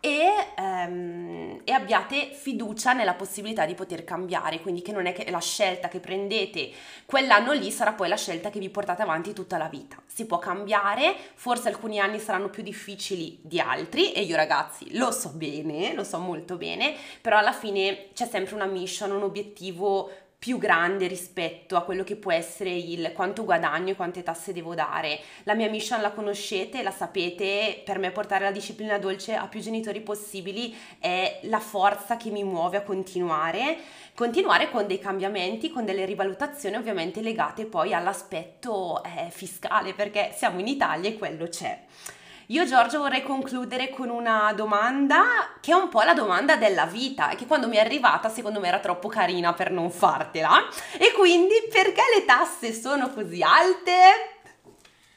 e, 0.00 0.28
um, 0.56 1.60
e, 1.64 1.72
abbiate 1.72 2.30
fiducia 2.32 2.92
nella 2.92 3.14
possibilità 3.14 3.66
di 3.66 3.74
poter 3.74 4.04
cambiare, 4.04 4.60
quindi 4.60 4.82
che 4.82 4.92
non 4.92 5.06
è 5.06 5.12
che 5.12 5.30
la 5.30 5.40
scelta 5.40 5.88
che 5.88 6.00
prendete 6.00 6.70
quell'anno 7.04 7.52
lì 7.52 7.70
sarà 7.70 7.92
poi 7.92 8.08
la 8.08 8.16
scelta 8.16 8.50
che 8.50 8.58
vi 8.58 8.70
portate 8.70 9.02
avanti 9.02 9.32
tutta 9.32 9.58
la 9.58 9.68
vita. 9.68 9.96
Si 10.06 10.26
può 10.26 10.38
cambiare, 10.38 11.14
forse 11.34 11.68
alcuni 11.68 11.98
anni 11.98 12.18
saranno 12.18 12.48
più 12.48 12.62
difficili 12.62 13.38
di 13.42 13.60
altri 13.60 14.12
e 14.12 14.22
io 14.22 14.36
ragazzi 14.36 14.96
lo 14.96 15.10
so 15.10 15.30
bene, 15.30 15.94
lo 15.94 16.04
so 16.04 16.18
molto 16.18 16.56
bene, 16.56 16.94
però 17.20 17.38
alla 17.38 17.52
fine 17.52 18.08
c'è 18.14 18.26
sempre 18.26 18.54
una 18.54 18.66
mission, 18.66 19.10
un 19.10 19.22
obiettivo 19.22 20.10
più 20.38 20.56
grande 20.56 21.08
rispetto 21.08 21.74
a 21.74 21.82
quello 21.82 22.04
che 22.04 22.14
può 22.14 22.30
essere 22.30 22.70
il 22.70 23.12
quanto 23.12 23.44
guadagno 23.44 23.90
e 23.90 23.96
quante 23.96 24.22
tasse 24.22 24.52
devo 24.52 24.74
dare. 24.74 25.18
La 25.42 25.54
mia 25.54 25.68
mission 25.68 26.00
la 26.00 26.12
conoscete, 26.12 26.84
la 26.84 26.92
sapete, 26.92 27.82
per 27.84 27.98
me 27.98 28.12
portare 28.12 28.44
la 28.44 28.52
disciplina 28.52 28.98
dolce 28.98 29.34
a 29.34 29.48
più 29.48 29.60
genitori 29.60 30.00
possibili 30.00 30.76
è 31.00 31.40
la 31.42 31.58
forza 31.58 32.16
che 32.16 32.30
mi 32.30 32.44
muove 32.44 32.76
a 32.76 32.82
continuare, 32.82 33.78
continuare 34.14 34.70
con 34.70 34.86
dei 34.86 35.00
cambiamenti, 35.00 35.70
con 35.70 35.84
delle 35.84 36.04
rivalutazioni 36.04 36.76
ovviamente 36.76 37.20
legate 37.20 37.66
poi 37.66 37.92
all'aspetto 37.92 39.02
eh, 39.02 39.30
fiscale, 39.30 39.92
perché 39.92 40.32
siamo 40.36 40.60
in 40.60 40.68
Italia 40.68 41.10
e 41.10 41.18
quello 41.18 41.48
c'è. 41.48 41.80
Io 42.50 42.64
Giorgio 42.64 43.00
vorrei 43.00 43.22
concludere 43.22 43.90
con 43.90 44.08
una 44.08 44.54
domanda 44.54 45.58
che 45.60 45.72
è 45.72 45.74
un 45.74 45.90
po' 45.90 46.00
la 46.00 46.14
domanda 46.14 46.56
della 46.56 46.86
vita 46.86 47.28
e 47.28 47.36
che 47.36 47.44
quando 47.44 47.68
mi 47.68 47.76
è 47.76 47.80
arrivata 47.80 48.30
secondo 48.30 48.58
me 48.58 48.68
era 48.68 48.78
troppo 48.78 49.08
carina 49.08 49.52
per 49.52 49.70
non 49.70 49.90
fartela. 49.90 50.66
E 50.96 51.12
quindi 51.12 51.54
perché 51.70 52.00
le 52.16 52.24
tasse 52.24 52.72
sono 52.72 53.10
così 53.10 53.42
alte? 53.42 53.92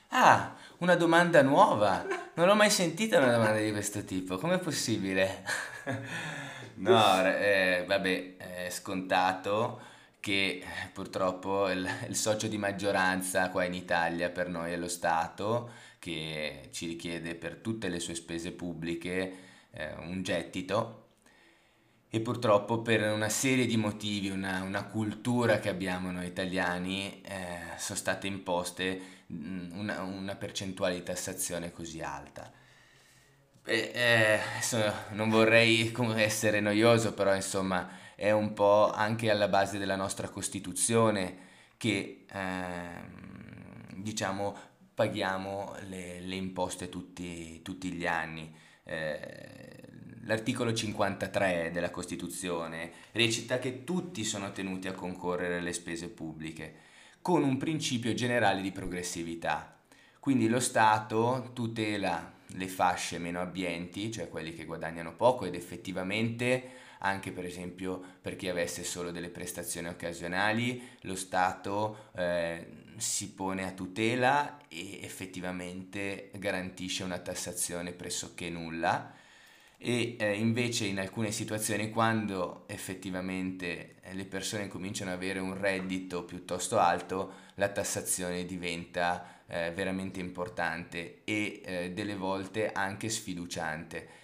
Ah, 0.09 0.53
una 0.79 0.95
domanda 0.95 1.41
nuova. 1.41 2.05
Non 2.33 2.47
l'ho 2.47 2.55
mai 2.55 2.69
sentita 2.69 3.19
una 3.19 3.31
domanda 3.31 3.59
di 3.59 3.71
questo 3.71 4.03
tipo. 4.03 4.37
Com'è 4.37 4.57
possibile? 4.57 5.45
no, 6.75 7.25
eh, 7.27 7.85
vabbè, 7.87 8.35
è 8.65 8.69
scontato 8.69 9.79
che 10.19 10.61
purtroppo 10.91 11.69
il, 11.69 11.89
il 12.09 12.15
socio 12.17 12.47
di 12.47 12.57
maggioranza 12.57 13.49
qua 13.51 13.63
in 13.63 13.73
Italia 13.73 14.29
per 14.29 14.49
noi 14.49 14.73
è 14.73 14.75
lo 14.75 14.89
Stato 14.89 15.89
che 16.01 16.69
ci 16.71 16.87
richiede 16.87 17.35
per 17.35 17.57
tutte 17.57 17.87
le 17.87 17.99
sue 17.99 18.15
spese 18.15 18.53
pubbliche 18.53 19.33
eh, 19.69 19.93
un 19.99 20.23
gettito 20.23 21.09
e 22.09 22.19
purtroppo 22.21 22.81
per 22.81 23.11
una 23.11 23.29
serie 23.29 23.67
di 23.67 23.77
motivi, 23.77 24.29
una, 24.29 24.63
una 24.63 24.83
cultura 24.85 25.59
che 25.59 25.69
abbiamo 25.69 26.09
noi 26.09 26.25
italiani, 26.25 27.21
eh, 27.21 27.77
sono 27.77 27.99
state 27.99 28.25
imposte 28.25 28.99
mm, 29.31 29.77
una, 29.77 30.01
una, 30.01 30.35
percentuale 30.35 30.95
di 30.95 31.03
tassazione 31.03 31.71
così 31.71 32.01
alta. 32.01 32.51
E, 33.63 33.91
eh, 33.93 34.39
non 35.11 35.29
vorrei 35.29 35.93
essere 36.15 36.61
noioso, 36.61 37.13
però 37.13 37.35
insomma 37.35 37.87
è 38.15 38.31
un 38.31 38.53
po' 38.53 38.91
anche 38.91 39.29
alla 39.29 39.47
base 39.47 39.77
della 39.77 39.95
nostra 39.95 40.29
Costituzione 40.29 41.49
che 41.77 42.25
ehm, 42.27 44.01
diciamo 44.01 44.70
paghiamo 45.01 45.77
le, 45.87 46.19
le 46.19 46.35
imposte 46.35 46.87
tutti, 46.87 47.59
tutti, 47.63 47.91
gli 47.91 48.05
anni. 48.05 48.53
Eh, 48.83 49.79
l'articolo 50.25 50.73
53 50.73 51.71
della 51.73 51.89
Costituzione 51.89 52.91
recita 53.13 53.57
che 53.57 53.83
tutti 53.83 54.23
sono 54.23 54.51
tenuti 54.51 54.87
a 54.87 54.93
concorrere 54.93 55.57
alle 55.57 55.73
spese 55.73 56.09
pubbliche, 56.09 56.75
con 57.19 57.41
un 57.41 57.57
principio 57.57 58.13
generale 58.13 58.61
di 58.61 58.71
progressività. 58.71 59.75
Quindi 60.19 60.47
lo 60.47 60.59
Stato 60.59 61.49
tutela 61.53 62.33
le 62.45 62.67
fasce 62.67 63.17
meno 63.17 63.41
abbienti, 63.41 64.11
cioè 64.11 64.29
quelli 64.29 64.53
che 64.53 64.65
guadagnano 64.65 65.15
poco 65.15 65.45
ed 65.45 65.55
effettivamente 65.55 66.69
anche 67.01 67.31
per 67.31 67.45
esempio 67.45 68.01
per 68.21 68.35
chi 68.35 68.49
avesse 68.49 68.83
solo 68.83 69.11
delle 69.11 69.29
prestazioni 69.29 69.87
occasionali, 69.87 70.81
lo 71.01 71.15
Stato 71.15 72.09
eh, 72.15 72.65
si 72.97 73.31
pone 73.33 73.65
a 73.65 73.71
tutela 73.71 74.59
e 74.67 74.99
effettivamente 75.01 76.31
garantisce 76.35 77.03
una 77.03 77.19
tassazione 77.19 77.91
pressoché 77.91 78.49
nulla. 78.49 79.13
E 79.83 80.15
eh, 80.19 80.33
invece 80.35 80.85
in 80.85 80.99
alcune 80.99 81.31
situazioni 81.31 81.89
quando 81.89 82.65
effettivamente 82.67 83.95
le 84.11 84.25
persone 84.25 84.67
cominciano 84.67 85.09
ad 85.09 85.17
avere 85.17 85.39
un 85.39 85.57
reddito 85.57 86.23
piuttosto 86.23 86.77
alto 86.77 87.49
la 87.55 87.69
tassazione 87.69 88.45
diventa 88.45 89.41
eh, 89.47 89.71
veramente 89.71 90.19
importante 90.19 91.21
e 91.23 91.61
eh, 91.65 91.91
delle 91.93 92.15
volte 92.15 92.71
anche 92.71 93.09
sfiduciante 93.09 94.19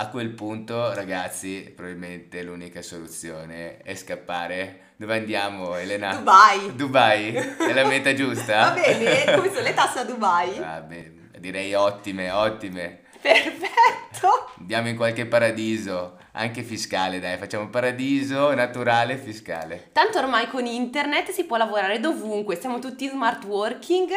a 0.00 0.08
quel 0.10 0.30
punto, 0.30 0.94
ragazzi, 0.94 1.72
probabilmente 1.74 2.44
l'unica 2.44 2.82
soluzione 2.82 3.78
è 3.78 3.96
scappare. 3.96 4.92
Dove 4.96 5.16
andiamo, 5.16 5.74
Elena? 5.74 6.14
Dubai. 6.14 6.76
Dubai? 6.76 7.32
È 7.32 7.72
la 7.72 7.84
meta 7.84 8.14
giusta? 8.14 8.68
Va 8.68 8.80
bene, 8.80 9.34
come 9.34 9.48
sono 9.48 9.62
le 9.62 9.74
tasse 9.74 9.98
a 9.98 10.04
Dubai? 10.04 10.56
Va 10.56 10.80
bene, 10.82 11.30
direi 11.40 11.74
ottime, 11.74 12.30
ottime. 12.30 13.00
Perfetto. 13.20 14.52
Andiamo 14.60 14.88
in 14.88 14.94
qualche 14.94 15.26
paradiso, 15.26 16.18
anche 16.32 16.62
fiscale, 16.62 17.18
dai, 17.18 17.36
facciamo 17.36 17.68
paradiso 17.68 18.54
naturale 18.54 19.16
fiscale. 19.16 19.88
Tanto 19.90 20.18
ormai 20.18 20.46
con 20.46 20.64
internet 20.64 21.30
si 21.32 21.42
può 21.42 21.56
lavorare 21.56 21.98
dovunque, 21.98 22.54
siamo 22.54 22.78
tutti 22.78 23.08
smart 23.08 23.44
working 23.46 24.10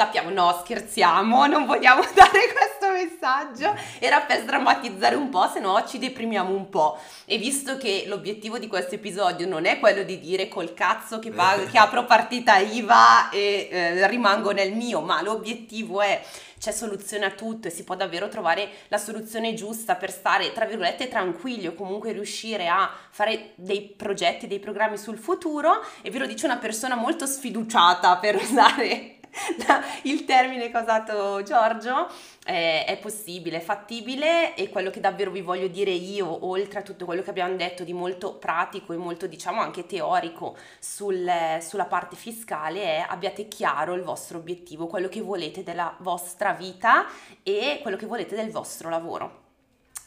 scappiamo, 0.00 0.30
no 0.30 0.58
scherziamo, 0.64 1.44
non 1.46 1.66
vogliamo 1.66 2.00
dare 2.14 2.52
questo 2.52 2.90
messaggio, 2.90 3.78
era 3.98 4.20
per 4.20 4.40
sdrammatizzare 4.40 5.14
un 5.14 5.28
po', 5.28 5.46
se 5.52 5.60
no 5.60 5.84
ci 5.86 5.98
deprimiamo 5.98 6.54
un 6.54 6.70
po'. 6.70 6.98
E 7.26 7.36
visto 7.36 7.76
che 7.76 8.04
l'obiettivo 8.06 8.58
di 8.58 8.66
questo 8.66 8.94
episodio 8.94 9.46
non 9.46 9.66
è 9.66 9.78
quello 9.78 10.02
di 10.02 10.18
dire 10.18 10.48
col 10.48 10.72
cazzo 10.72 11.18
che, 11.18 11.30
pago, 11.30 11.66
che 11.66 11.76
apro 11.76 12.04
partita 12.06 12.56
IVA 12.56 13.28
e 13.28 13.68
eh, 13.70 14.06
rimango 14.08 14.52
nel 14.52 14.72
mio, 14.72 15.00
ma 15.00 15.20
l'obiettivo 15.20 16.00
è 16.00 16.22
c'è 16.58 16.72
soluzione 16.72 17.24
a 17.24 17.30
tutto 17.30 17.68
e 17.68 17.70
si 17.70 17.84
può 17.84 17.94
davvero 17.94 18.28
trovare 18.28 18.68
la 18.88 18.98
soluzione 18.98 19.54
giusta 19.54 19.94
per 19.94 20.10
stare, 20.10 20.52
tra 20.52 20.66
virgolette, 20.66 21.08
tranquilli 21.08 21.66
o 21.66 21.72
comunque 21.72 22.12
riuscire 22.12 22.68
a 22.68 22.90
fare 23.08 23.52
dei 23.54 23.80
progetti, 23.80 24.46
dei 24.46 24.58
programmi 24.58 24.98
sul 24.98 25.16
futuro. 25.16 25.82
E 26.02 26.10
ve 26.10 26.18
lo 26.18 26.26
dice 26.26 26.44
una 26.44 26.58
persona 26.58 26.96
molto 26.96 27.24
sfiduciata 27.24 28.18
per 28.18 28.36
usare 28.40 29.19
il 30.04 30.24
termine 30.24 30.70
che 30.70 30.76
ha 30.76 30.82
usato 30.82 31.42
Giorgio 31.42 32.08
è, 32.44 32.84
è, 32.86 32.98
possibile, 32.98 33.58
è 33.58 33.60
fattibile 33.60 34.54
e 34.54 34.68
quello 34.68 34.90
che 34.90 35.00
davvero 35.00 35.30
vi 35.30 35.40
voglio 35.40 35.68
dire 35.68 35.90
io, 35.90 36.46
oltre 36.46 36.80
a 36.80 36.82
tutto 36.82 37.04
quello 37.04 37.22
che 37.22 37.30
abbiamo 37.30 37.54
detto 37.56 37.84
di 37.84 37.92
molto 37.92 38.34
pratico 38.34 38.92
e 38.92 38.96
molto 38.96 39.26
diciamo 39.26 39.60
anche 39.60 39.86
teorico 39.86 40.56
sul, 40.78 41.30
sulla 41.60 41.86
parte 41.86 42.16
fiscale 42.16 42.82
è 42.82 43.06
abbiate 43.08 43.48
chiaro 43.48 43.94
il 43.94 44.02
vostro 44.02 44.38
obiettivo, 44.38 44.86
quello 44.86 45.08
che 45.08 45.20
volete 45.20 45.62
della 45.62 45.94
vostra 45.98 46.52
vita 46.52 47.06
e 47.42 47.78
quello 47.82 47.96
che 47.96 48.06
volete 48.06 48.34
del 48.34 48.50
vostro 48.50 48.88
lavoro. 48.88 49.49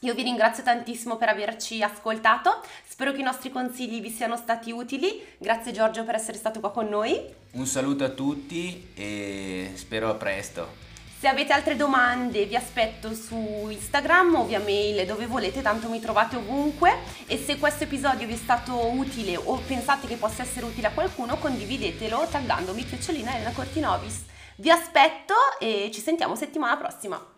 Io 0.03 0.13
vi 0.13 0.23
ringrazio 0.23 0.63
tantissimo 0.63 1.15
per 1.15 1.29
averci 1.29 1.81
ascoltato, 1.81 2.61
spero 2.85 3.13
che 3.13 3.21
i 3.21 3.23
nostri 3.23 3.49
consigli 3.49 4.01
vi 4.01 4.09
siano 4.09 4.35
stati 4.35 4.69
utili. 4.69 5.25
Grazie 5.37 5.71
Giorgio 5.71 6.03
per 6.03 6.15
essere 6.15 6.37
stato 6.37 6.59
qua 6.59 6.71
con 6.71 6.89
noi. 6.89 7.21
Un 7.51 7.65
saluto 7.65 8.03
a 8.03 8.09
tutti 8.09 8.89
e 8.95 9.71
spero 9.75 10.09
a 10.09 10.15
presto. 10.15 10.81
Se 11.17 11.29
avete 11.29 11.53
altre 11.53 11.77
domande 11.77 12.45
vi 12.45 12.57
aspetto 12.57 13.13
su 13.13 13.69
Instagram 13.69 14.35
o 14.35 14.45
via 14.45 14.59
mail 14.59 15.05
dove 15.05 15.25
volete, 15.25 15.61
tanto 15.61 15.87
mi 15.87 16.01
trovate 16.01 16.35
ovunque 16.35 16.97
e 17.25 17.37
se 17.37 17.57
questo 17.57 17.85
episodio 17.85 18.27
vi 18.27 18.33
è 18.33 18.37
stato 18.37 18.75
utile 18.87 19.37
o 19.37 19.55
pensate 19.65 20.05
che 20.05 20.17
possa 20.17 20.41
essere 20.41 20.65
utile 20.65 20.87
a 20.87 20.91
qualcuno 20.91 21.37
condividetelo 21.37 22.27
taggandomi 22.29 22.83
chiocciolina 22.83 23.35
Elena 23.35 23.51
Cortinovis. 23.51 24.25
Vi 24.57 24.69
aspetto 24.69 25.33
e 25.61 25.89
ci 25.93 26.01
sentiamo 26.01 26.35
settimana 26.35 26.75
prossima. 26.75 27.32